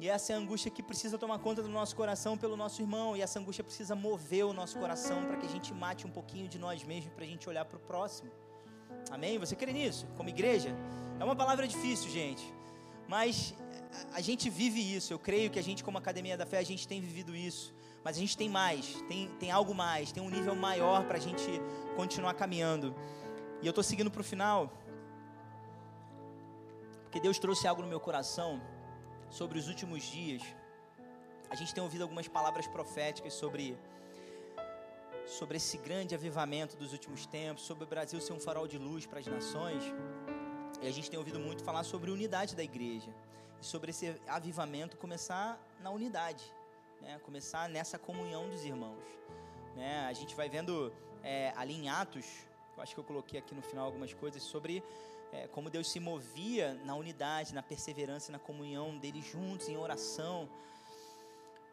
[0.00, 3.16] E essa é a angústia que precisa tomar conta do nosso coração pelo nosso irmão,
[3.16, 6.48] e essa angústia precisa mover o nosso coração para que a gente mate um pouquinho
[6.48, 8.28] de nós mesmos, para a gente olhar para o próximo.
[9.10, 9.38] Amém?
[9.38, 10.06] Você crê nisso?
[10.16, 10.74] Como igreja?
[11.18, 12.44] É uma palavra difícil, gente,
[13.08, 13.54] mas
[14.12, 15.12] a gente vive isso.
[15.12, 17.74] Eu creio que a gente, como Academia da Fé, a gente tem vivido isso.
[18.04, 21.20] Mas a gente tem mais, tem, tem algo mais, tem um nível maior para a
[21.20, 21.60] gente
[21.96, 22.94] continuar caminhando.
[23.60, 24.70] E eu estou seguindo para o final,
[27.02, 28.60] porque Deus trouxe algo no meu coração
[29.28, 30.42] sobre os últimos dias.
[31.50, 33.76] A gente tem ouvido algumas palavras proféticas sobre
[35.26, 39.06] sobre esse grande avivamento dos últimos tempos, sobre o Brasil ser um farol de luz
[39.06, 39.82] para as nações.
[40.80, 43.12] E a gente tem ouvido muito falar sobre unidade da igreja
[43.60, 46.44] e sobre esse avivamento começar na unidade
[47.00, 49.02] né, começar nessa comunhão dos irmãos.
[49.74, 50.06] Né?
[50.08, 52.26] A gente vai vendo é, ali em Atos,
[52.76, 54.82] eu acho que eu coloquei aqui no final algumas coisas sobre
[55.32, 60.48] é, como Deus se movia na unidade, na perseverança, na comunhão deles juntos, em oração.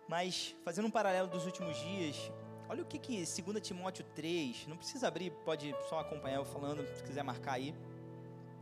[0.07, 2.31] Mas, fazendo um paralelo dos últimos dias,
[2.69, 6.85] olha o que, que 2 Timóteo 3, não precisa abrir, pode só acompanhar eu falando,
[6.95, 7.73] se quiser marcar aí,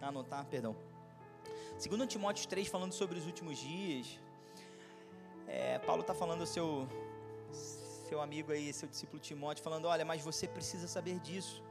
[0.02, 0.76] anotar, perdão.
[1.84, 4.20] 2 Timóteo 3, falando sobre os últimos dias,
[5.48, 6.88] é, Paulo está falando ao seu,
[7.52, 11.64] seu amigo aí, seu discípulo Timóteo, falando: Olha, mas você precisa saber disso.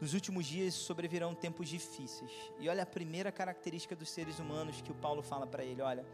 [0.00, 2.30] Nos últimos dias sobrevirão tempos difíceis.
[2.58, 6.04] E olha a primeira característica dos seres humanos que o Paulo fala para ele: Olha,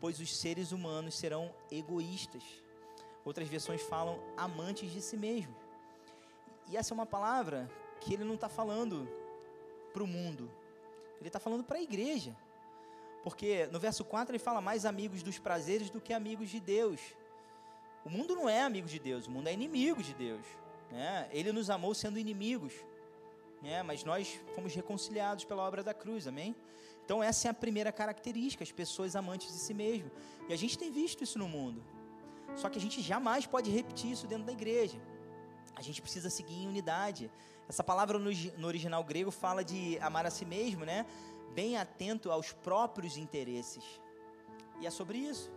[0.00, 2.42] pois os seres humanos serão egoístas.
[3.24, 5.56] Outras versões falam amantes de si mesmos.
[6.68, 9.08] E essa é uma palavra que ele não está falando
[9.92, 10.50] para o mundo,
[11.18, 12.36] ele está falando para a igreja.
[13.22, 17.00] Porque no verso 4 ele fala mais amigos dos prazeres do que amigos de Deus.
[18.04, 20.46] O mundo não é amigo de Deus, o mundo é inimigo de Deus.
[20.90, 21.28] Né?
[21.32, 22.72] Ele nos amou sendo inimigos,
[23.60, 23.82] né?
[23.82, 26.54] mas nós fomos reconciliados pela obra da cruz, amém?
[27.04, 30.10] Então essa é a primeira característica, as pessoas amantes de si mesmo.
[30.48, 31.82] E a gente tem visto isso no mundo.
[32.60, 34.98] Só que a gente jamais pode repetir isso dentro da igreja.
[35.74, 37.30] A gente precisa seguir em unidade.
[37.68, 41.06] Essa palavra no, no original grego fala de amar a si mesmo, né?
[41.58, 43.84] bem atento aos próprios interesses.
[44.80, 45.50] E é sobre isso.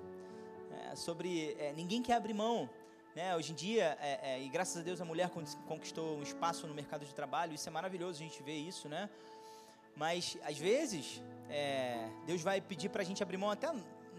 [0.89, 2.69] É sobre é, ninguém quer abrir mão.
[3.15, 3.35] Né?
[3.35, 5.29] Hoje em dia, é, é, e graças a Deus a mulher
[5.67, 9.09] conquistou um espaço no mercado de trabalho, isso é maravilhoso a gente ver isso, né?
[9.97, 13.69] Mas às vezes é, Deus vai pedir para a gente abrir mão, até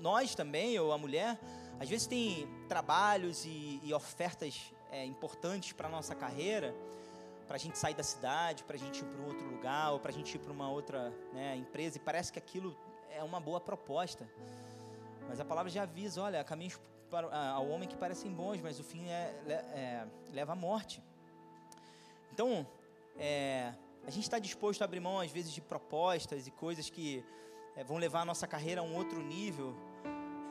[0.02, 1.38] nós também, ou a mulher.
[1.80, 6.74] Às vezes tem trabalhos e, e ofertas é, importantes para a nossa carreira
[7.52, 10.00] para a gente sair da cidade, para a gente ir para um outro lugar, ou
[10.00, 12.74] para a gente ir para uma outra né, empresa, e parece que aquilo
[13.10, 14.26] é uma boa proposta.
[15.28, 18.82] Mas a palavra já avisa: olha, caminhos para, ao homem que parecem bons, mas o
[18.82, 21.02] fim é, é leva à morte.
[22.32, 22.66] Então,
[23.18, 23.74] é,
[24.06, 27.22] a gente está disposto a abrir mão, às vezes, de propostas e coisas que
[27.76, 29.76] é, vão levar a nossa carreira a um outro nível,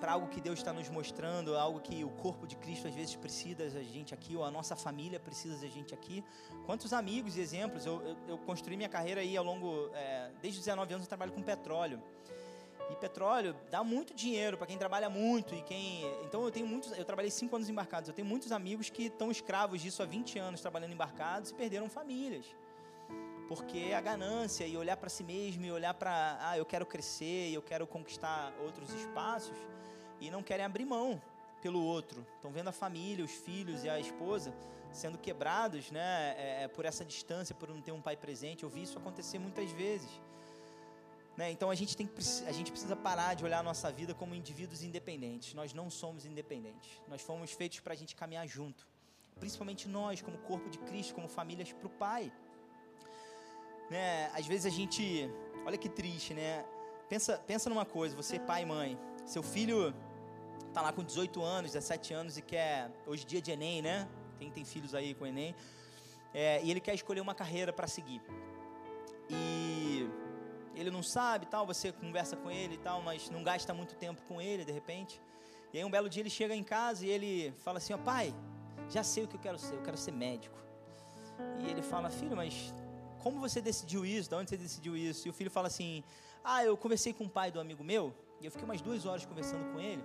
[0.02, 3.16] para algo que Deus está nos mostrando, algo que o corpo de Cristo às vezes
[3.16, 6.24] precisa da gente aqui, ou a nossa família precisa da gente aqui.
[6.66, 10.60] Quantos amigos e exemplos, eu, eu, eu construí minha carreira aí ao longo, é, desde
[10.60, 12.02] os 19 anos eu trabalho com petróleo.
[12.90, 16.04] E petróleo dá muito dinheiro para quem trabalha muito e quem.
[16.26, 16.92] Então eu tenho muitos.
[16.98, 18.10] Eu trabalhei cinco anos embarcados.
[18.10, 21.88] Eu tenho muitos amigos que estão escravos disso há 20 anos trabalhando embarcados e perderam
[21.90, 22.46] famílias.
[23.48, 27.50] Porque a ganância e olhar para si mesmo e olhar para, ah, eu quero crescer
[27.50, 29.58] e eu quero conquistar outros espaços,
[30.22, 31.22] e não querem abrir mão
[31.62, 32.26] pelo outro.
[32.36, 34.54] Estão vendo a família, os filhos e a esposa
[34.94, 38.64] sendo quebrados né, é, é, por essa distância, por não ter um pai presente.
[38.64, 40.10] Eu vi isso acontecer muitas vezes.
[41.38, 41.50] Né?
[41.52, 42.14] Então a gente, tem que,
[42.46, 45.54] a gente precisa parar de olhar a nossa vida como indivíduos independentes.
[45.54, 47.02] Nós não somos independentes.
[47.08, 48.88] Nós fomos feitos para a gente caminhar junto.
[49.40, 52.32] Principalmente nós, como corpo de Cristo, como famílias para o Pai.
[53.90, 54.30] Né?
[54.34, 55.30] Às vezes a gente.
[55.66, 56.66] Olha que triste, né?
[57.08, 58.98] Pensa, pensa numa coisa, você pai e mãe.
[59.26, 59.94] Seu filho
[60.74, 64.08] tá lá com 18 anos, 17 anos e quer, hoje dia de Enem, né?
[64.40, 65.56] Quem tem filhos aí com Enem,
[66.34, 68.22] é, e ele quer escolher uma carreira para seguir.
[69.30, 70.10] E
[70.76, 74.22] ele não sabe, tal, você conversa com ele e tal, mas não gasta muito tempo
[74.28, 75.22] com ele, de repente.
[75.74, 78.34] E aí um belo dia ele chega em casa e ele fala assim, ó, pai,
[78.90, 80.58] já sei o que eu quero ser, eu quero ser médico.
[81.60, 82.74] E ele fala, filho, mas
[83.22, 84.30] como você decidiu isso?
[84.30, 85.28] De onde você decidiu isso?
[85.28, 86.04] E o filho fala assim,
[86.44, 89.26] ah, eu conversei com o pai do amigo meu, e eu fiquei umas duas horas
[89.26, 90.04] conversando com ele.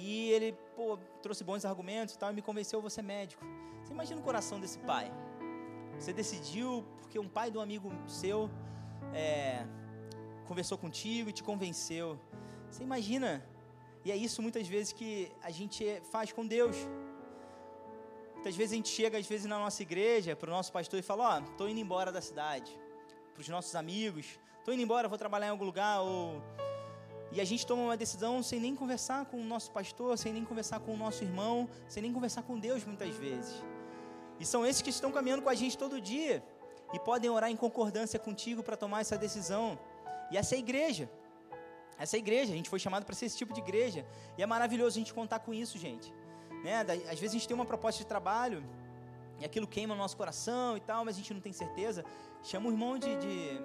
[0.00, 3.44] E ele, pô, trouxe bons argumentos e tal, e me convenceu ser médico.
[3.82, 5.10] Você imagina o coração desse pai.
[5.98, 8.48] Você decidiu porque um pai de um amigo seu
[9.12, 9.66] é,
[10.46, 12.16] conversou contigo e te convenceu.
[12.70, 13.44] Você imagina?
[14.04, 16.76] E é isso muitas vezes que a gente faz com Deus.
[18.34, 21.02] Muitas vezes a gente chega, às vezes, na nossa igreja, para o nosso pastor e
[21.02, 22.70] fala: Ó, oh, estou indo embora da cidade.
[23.34, 26.02] Para os nossos amigos: estou indo embora, vou trabalhar em algum lugar.
[26.02, 26.40] Ou...
[27.30, 30.44] E a gente toma uma decisão sem nem conversar com o nosso pastor, sem nem
[30.44, 33.62] conversar com o nosso irmão, sem nem conversar com Deus muitas vezes.
[34.40, 36.42] E são esses que estão caminhando com a gente todo dia
[36.92, 39.78] e podem orar em concordância contigo para tomar essa decisão.
[40.30, 41.10] E essa é a igreja.
[41.98, 44.06] Essa é a igreja, a gente foi chamado para ser esse tipo de igreja.
[44.36, 46.14] E é maravilhoso a gente contar com isso, gente.
[46.62, 46.80] Né?
[47.10, 48.64] Às vezes a gente tem uma proposta de trabalho
[49.40, 52.04] e aquilo queima o nosso coração e tal, mas a gente não tem certeza.
[52.42, 53.62] Chama o irmão de, de, de,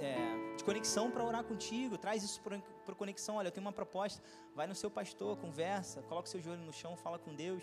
[0.00, 3.36] é, de conexão para orar contigo, traz isso para conexão.
[3.36, 4.22] Olha, eu tenho uma proposta,
[4.54, 7.62] vai no seu pastor, conversa, coloca o seu joelho no chão, fala com Deus.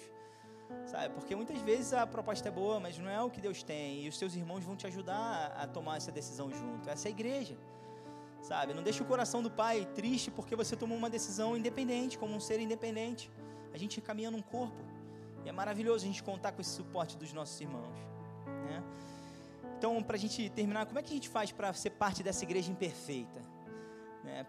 [0.86, 1.14] Sabe?
[1.14, 4.06] Porque muitas vezes a proposta é boa, mas não é o que Deus tem.
[4.06, 6.90] E os seus irmãos vão te ajudar a tomar essa decisão junto.
[6.90, 7.58] Essa é a igreja.
[8.42, 8.74] Sabe?
[8.74, 12.40] Não deixe o coração do pai triste porque você tomou uma decisão independente, como um
[12.40, 13.30] ser independente.
[13.74, 14.84] A gente caminha num corpo.
[15.44, 17.98] E é maravilhoso a gente contar com esse suporte dos nossos irmãos.
[18.46, 18.84] Né?
[19.82, 22.44] Então, para a gente terminar, como é que a gente faz para ser parte dessa
[22.44, 23.42] igreja imperfeita?
[24.24, 24.46] Né?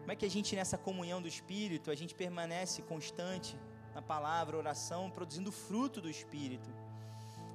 [0.00, 3.56] Como é que a gente, nessa comunhão do Espírito, a gente permanece constante
[3.94, 6.68] na palavra, oração, produzindo fruto do Espírito?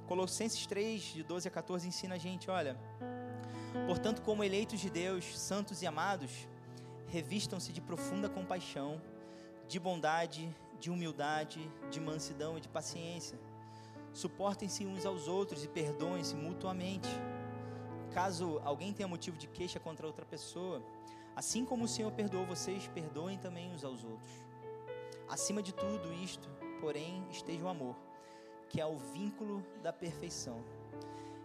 [0.06, 2.78] Colossenses 3, de 12 a 14, ensina a gente: olha,
[3.86, 6.48] portanto, como eleitos de Deus, santos e amados,
[7.08, 9.02] revistam-se de profunda compaixão,
[9.68, 10.48] de bondade,
[10.80, 11.60] de humildade,
[11.90, 13.38] de mansidão e de paciência.
[14.18, 17.08] Suportem-se uns aos outros e perdoem-se mutuamente.
[18.12, 20.82] Caso alguém tenha motivo de queixa contra outra pessoa,
[21.36, 24.32] assim como o Senhor perdoou vocês, perdoem também uns aos outros.
[25.28, 26.48] Acima de tudo isto,
[26.80, 27.94] porém, esteja o amor,
[28.68, 30.64] que é o vínculo da perfeição.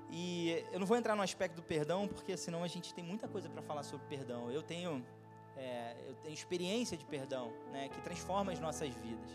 [0.09, 3.27] E eu não vou entrar no aspecto do perdão, porque senão a gente tem muita
[3.27, 4.49] coisa para falar sobre perdão.
[4.49, 5.05] Eu tenho
[5.55, 9.29] é, eu tenho experiência de perdão, né, que transforma as nossas vidas.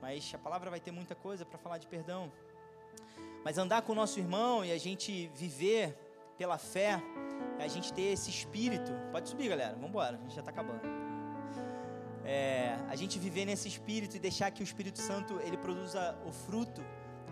[0.00, 2.32] Mas a palavra vai ter muita coisa para falar de perdão.
[3.44, 5.96] Mas andar com o nosso irmão e a gente viver
[6.38, 7.02] pela fé,
[7.58, 8.92] é a gente ter esse espírito.
[9.12, 9.74] Pode subir, galera.
[9.74, 10.80] Vamos embora, a gente já está acabando.
[12.24, 16.32] É, a gente viver nesse espírito e deixar que o Espírito Santo ele produza o
[16.32, 16.82] fruto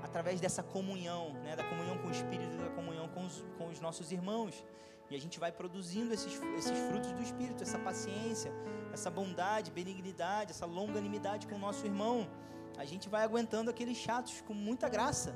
[0.02, 3.80] através dessa comunhão, né, da comunhão com o Espírito, da comunhão com os, com os
[3.80, 4.62] nossos irmãos.
[5.10, 8.52] E a gente vai produzindo esses, esses frutos do Espírito, essa paciência,
[8.92, 12.28] essa bondade, benignidade, essa longanimidade com o nosso irmão.
[12.76, 15.34] A gente vai aguentando aqueles chatos com muita graça.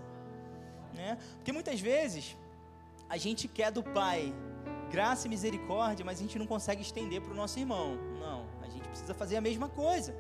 [0.97, 1.19] Né?
[1.37, 2.37] Porque muitas vezes
[3.09, 4.35] a gente quer do Pai
[4.91, 7.97] graça e misericórdia, mas a gente não consegue estender para o nosso irmão.
[8.19, 10.15] Não, a gente precisa fazer a mesma coisa.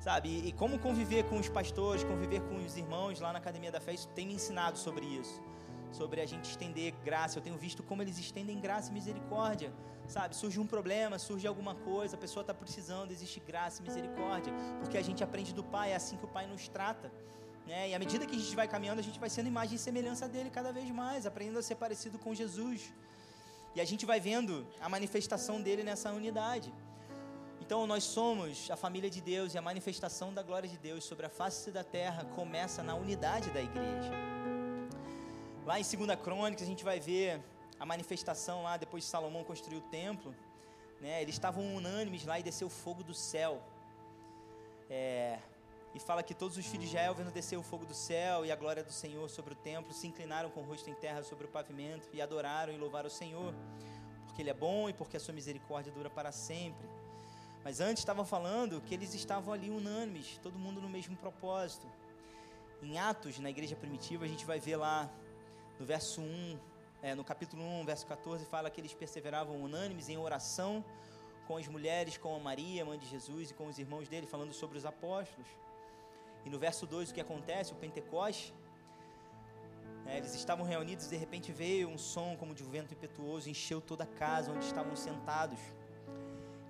[0.00, 0.28] Sabe?
[0.28, 3.80] E, e como conviver com os pastores, conviver com os irmãos lá na Academia da
[3.80, 5.42] Fé, isso tem me ensinado sobre isso
[5.92, 7.38] sobre a gente estender graça.
[7.38, 9.72] Eu tenho visto como eles estendem graça e misericórdia.
[10.06, 14.54] Sabe, surge um problema, surge alguma coisa, a pessoa está precisando, existe graça e misericórdia,
[14.80, 17.12] porque a gente aprende do Pai, é assim que o Pai nos trata.
[17.68, 17.90] Né?
[17.90, 20.26] E à medida que a gente vai caminhando, a gente vai sendo imagem e semelhança
[20.26, 22.80] dele cada vez mais, aprendendo a ser parecido com Jesus.
[23.76, 26.72] E a gente vai vendo a manifestação dele nessa unidade.
[27.60, 31.26] Então nós somos a família de Deus e a manifestação da glória de Deus sobre
[31.26, 34.12] a face da terra começa na unidade da igreja.
[35.66, 37.42] Lá em 2 Crônicas a gente vai ver
[37.78, 40.34] a manifestação lá depois de Salomão construir o templo.
[41.02, 41.20] Né?
[41.20, 43.62] Eles estavam unânimes lá e desceu fogo do céu.
[44.88, 45.38] É,
[45.98, 48.52] e fala que todos os filhos de Israel, vendo descer o fogo do céu e
[48.52, 51.46] a glória do Senhor sobre o templo, se inclinaram com o rosto em terra sobre
[51.46, 53.52] o pavimento e adoraram e louvaram o Senhor,
[54.24, 56.88] porque Ele é bom e porque a sua misericórdia dura para sempre.
[57.64, 61.86] Mas antes estavam falando que eles estavam ali unânimes, todo mundo no mesmo propósito.
[62.80, 65.10] Em Atos, na igreja primitiva, a gente vai ver lá
[65.80, 66.58] no verso 1,
[67.02, 70.84] é, no capítulo 1, verso 14, fala que eles perseveravam unânimes em oração
[71.48, 74.52] com as mulheres, com a Maria, mãe de Jesus, e com os irmãos dele, falando
[74.52, 75.48] sobre os apóstolos.
[76.48, 77.72] E no verso 2, o que acontece?
[77.72, 78.54] O Pentecoste.
[80.06, 83.50] É, eles estavam reunidos e de repente veio um som como de um vento impetuoso,
[83.50, 85.60] encheu toda a casa onde estavam sentados.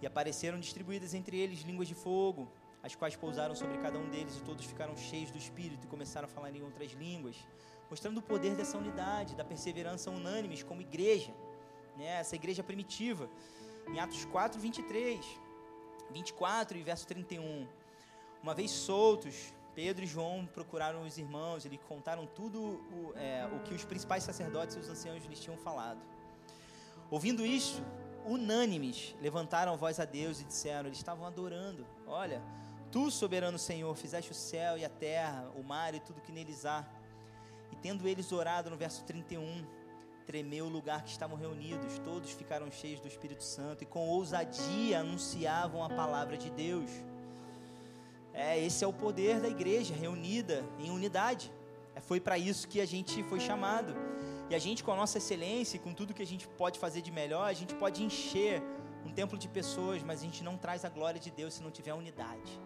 [0.02, 2.50] E apareceram distribuídas entre eles línguas de fogo,
[2.82, 6.26] as quais pousaram sobre cada um deles, e todos ficaram cheios do Espírito e começaram
[6.26, 7.36] a falar em outras línguas
[7.90, 11.32] mostrando o poder dessa unidade, da perseverança unânimes como igreja,
[11.96, 12.20] né?
[12.20, 13.30] essa igreja primitiva.
[13.86, 15.24] Em Atos 4, 23,
[16.10, 17.66] 24 e verso 31.
[18.42, 23.60] Uma vez soltos, Pedro e João procuraram os irmãos, eles contaram tudo o, é, o
[23.60, 26.00] que os principais sacerdotes e os anciãos lhes tinham falado.
[27.08, 27.80] Ouvindo isso,
[28.26, 31.86] unânimes, levantaram a voz a Deus e disseram: eles estavam adorando.
[32.08, 32.42] Olha,
[32.90, 36.66] tu, soberano Senhor, fizeste o céu e a terra, o mar e tudo que neles
[36.66, 36.84] há
[37.80, 39.64] tendo eles orado no verso 31,
[40.26, 44.98] tremeu o lugar que estavam reunidos, todos ficaram cheios do Espírito Santo e com ousadia
[44.98, 46.90] anunciavam a palavra de Deus.
[48.38, 51.50] É, esse é o poder da igreja reunida em unidade.
[52.02, 53.92] Foi para isso que a gente foi chamado.
[54.48, 57.00] E a gente, com a nossa excelência e com tudo que a gente pode fazer
[57.02, 58.62] de melhor, a gente pode encher
[59.04, 61.72] um templo de pessoas, mas a gente não traz a glória de Deus se não
[61.72, 62.60] tiver unidade.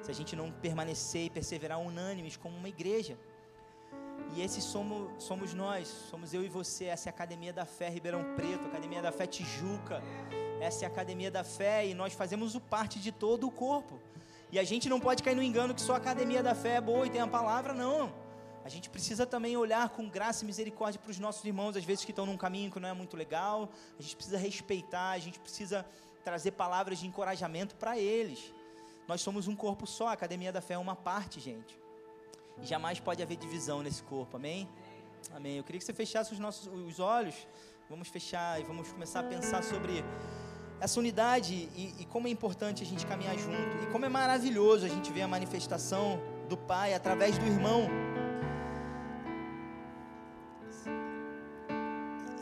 [0.00, 3.18] Se a gente não permanecer e perseverar unânimes como uma igreja.
[4.36, 6.84] E esses somos, somos nós, somos eu e você.
[6.84, 10.00] Essa é a Academia da Fé Ribeirão Preto, Academia da Fé Tijuca.
[10.60, 14.00] Essa é a Academia da Fé e nós fazemos o parte de todo o corpo.
[14.56, 16.80] E a gente não pode cair no engano que só a Academia da Fé é
[16.80, 18.10] boa e tem a palavra, não.
[18.64, 22.06] A gente precisa também olhar com graça e misericórdia para os nossos irmãos, às vezes
[22.06, 23.68] que estão num caminho que não é muito legal.
[23.98, 25.84] A gente precisa respeitar, a gente precisa
[26.24, 28.50] trazer palavras de encorajamento para eles.
[29.06, 31.78] Nós somos um corpo só, a Academia da Fé é uma parte, gente.
[32.62, 34.66] E jamais pode haver divisão nesse corpo, amém?
[35.34, 35.58] Amém.
[35.58, 37.46] Eu queria que você fechasse os nossos os olhos.
[37.90, 40.02] Vamos fechar e vamos começar a pensar sobre
[40.80, 43.82] essa unidade e, e, como é importante a gente caminhar junto.
[43.82, 47.88] E como é maravilhoso a gente ver a manifestação do Pai através do irmão.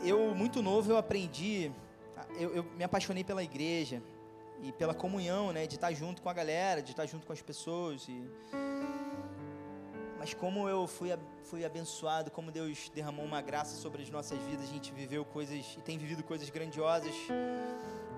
[0.03, 1.71] Eu, muito novo, eu aprendi,
[2.37, 4.03] eu, eu me apaixonei pela igreja
[4.61, 5.65] e pela comunhão, né?
[5.65, 8.07] De estar junto com a galera, de estar junto com as pessoas.
[8.07, 8.29] E
[10.19, 11.09] mas como eu fui,
[11.43, 15.75] fui abençoado, como Deus derramou uma graça sobre as nossas vidas, a gente viveu coisas
[15.77, 17.13] e tem vivido coisas grandiosas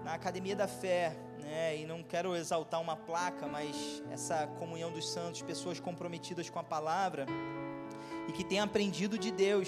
[0.08, 1.76] na Academia da Fé, né?
[1.76, 6.64] E não quero exaltar uma placa, mas essa comunhão dos santos, pessoas comprometidas com a
[6.64, 7.26] palavra
[8.26, 9.68] e que têm aprendido de Deus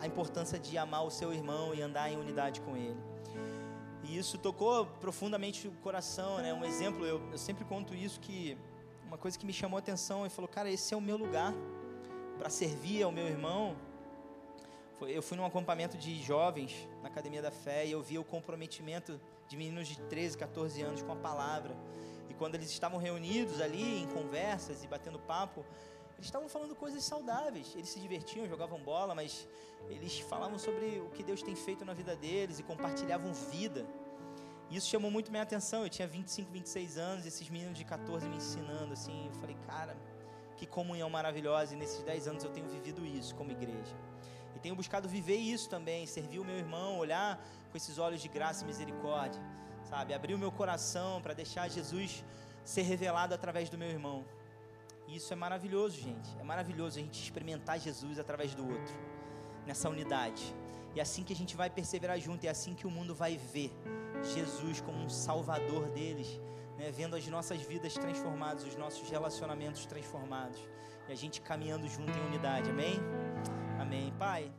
[0.00, 2.96] a importância de amar o seu irmão e andar em unidade com ele.
[4.02, 6.52] E isso tocou profundamente o coração, né?
[6.52, 8.58] Um exemplo, eu, eu sempre conto isso que
[9.06, 11.54] uma coisa que me chamou a atenção e falou, cara, esse é o meu lugar
[12.36, 13.76] para servir ao meu irmão.
[15.02, 19.20] Eu fui num acampamento de jovens na Academia da Fé e eu via o comprometimento
[19.48, 21.76] de meninos de 13, 14 anos com a palavra.
[22.28, 25.64] E quando eles estavam reunidos ali em conversas e batendo papo,
[26.14, 27.72] eles estavam falando coisas saudáveis.
[27.74, 29.46] Eles se divertiam, jogavam bola, mas
[29.88, 33.86] eles falavam sobre o que Deus tem feito na vida deles e compartilhavam vida.
[34.68, 35.84] E isso chamou muito minha atenção.
[35.84, 39.26] Eu tinha 25, 26 anos, e esses meninos de 14 me ensinando assim.
[39.26, 39.96] Eu falei, cara,
[40.56, 41.74] que comunhão maravilhosa.
[41.74, 43.96] E nesses 10 anos eu tenho vivido isso como igreja.
[44.56, 47.38] E tenho buscado viver isso também, servir o meu irmão, olhar
[47.70, 49.40] com esses olhos de graça e misericórdia,
[49.84, 50.14] sabe?
[50.14, 52.24] Abrir o meu coração para deixar Jesus
[52.64, 54.24] ser revelado através do meu irmão.
[55.06, 56.30] E isso é maravilhoso, gente.
[56.40, 58.94] É maravilhoso a gente experimentar Jesus através do outro,
[59.66, 60.42] nessa unidade.
[60.94, 63.36] E é assim que a gente vai perseverar junto, é assim que o mundo vai
[63.36, 63.70] ver
[64.34, 66.40] Jesus como um salvador deles,
[66.78, 66.90] né?
[66.90, 70.58] vendo as nossas vidas transformadas, os nossos relacionamentos transformados,
[71.06, 72.98] e a gente caminhando junto em unidade, amém?
[73.78, 74.12] Amém.
[74.18, 74.56] Pai.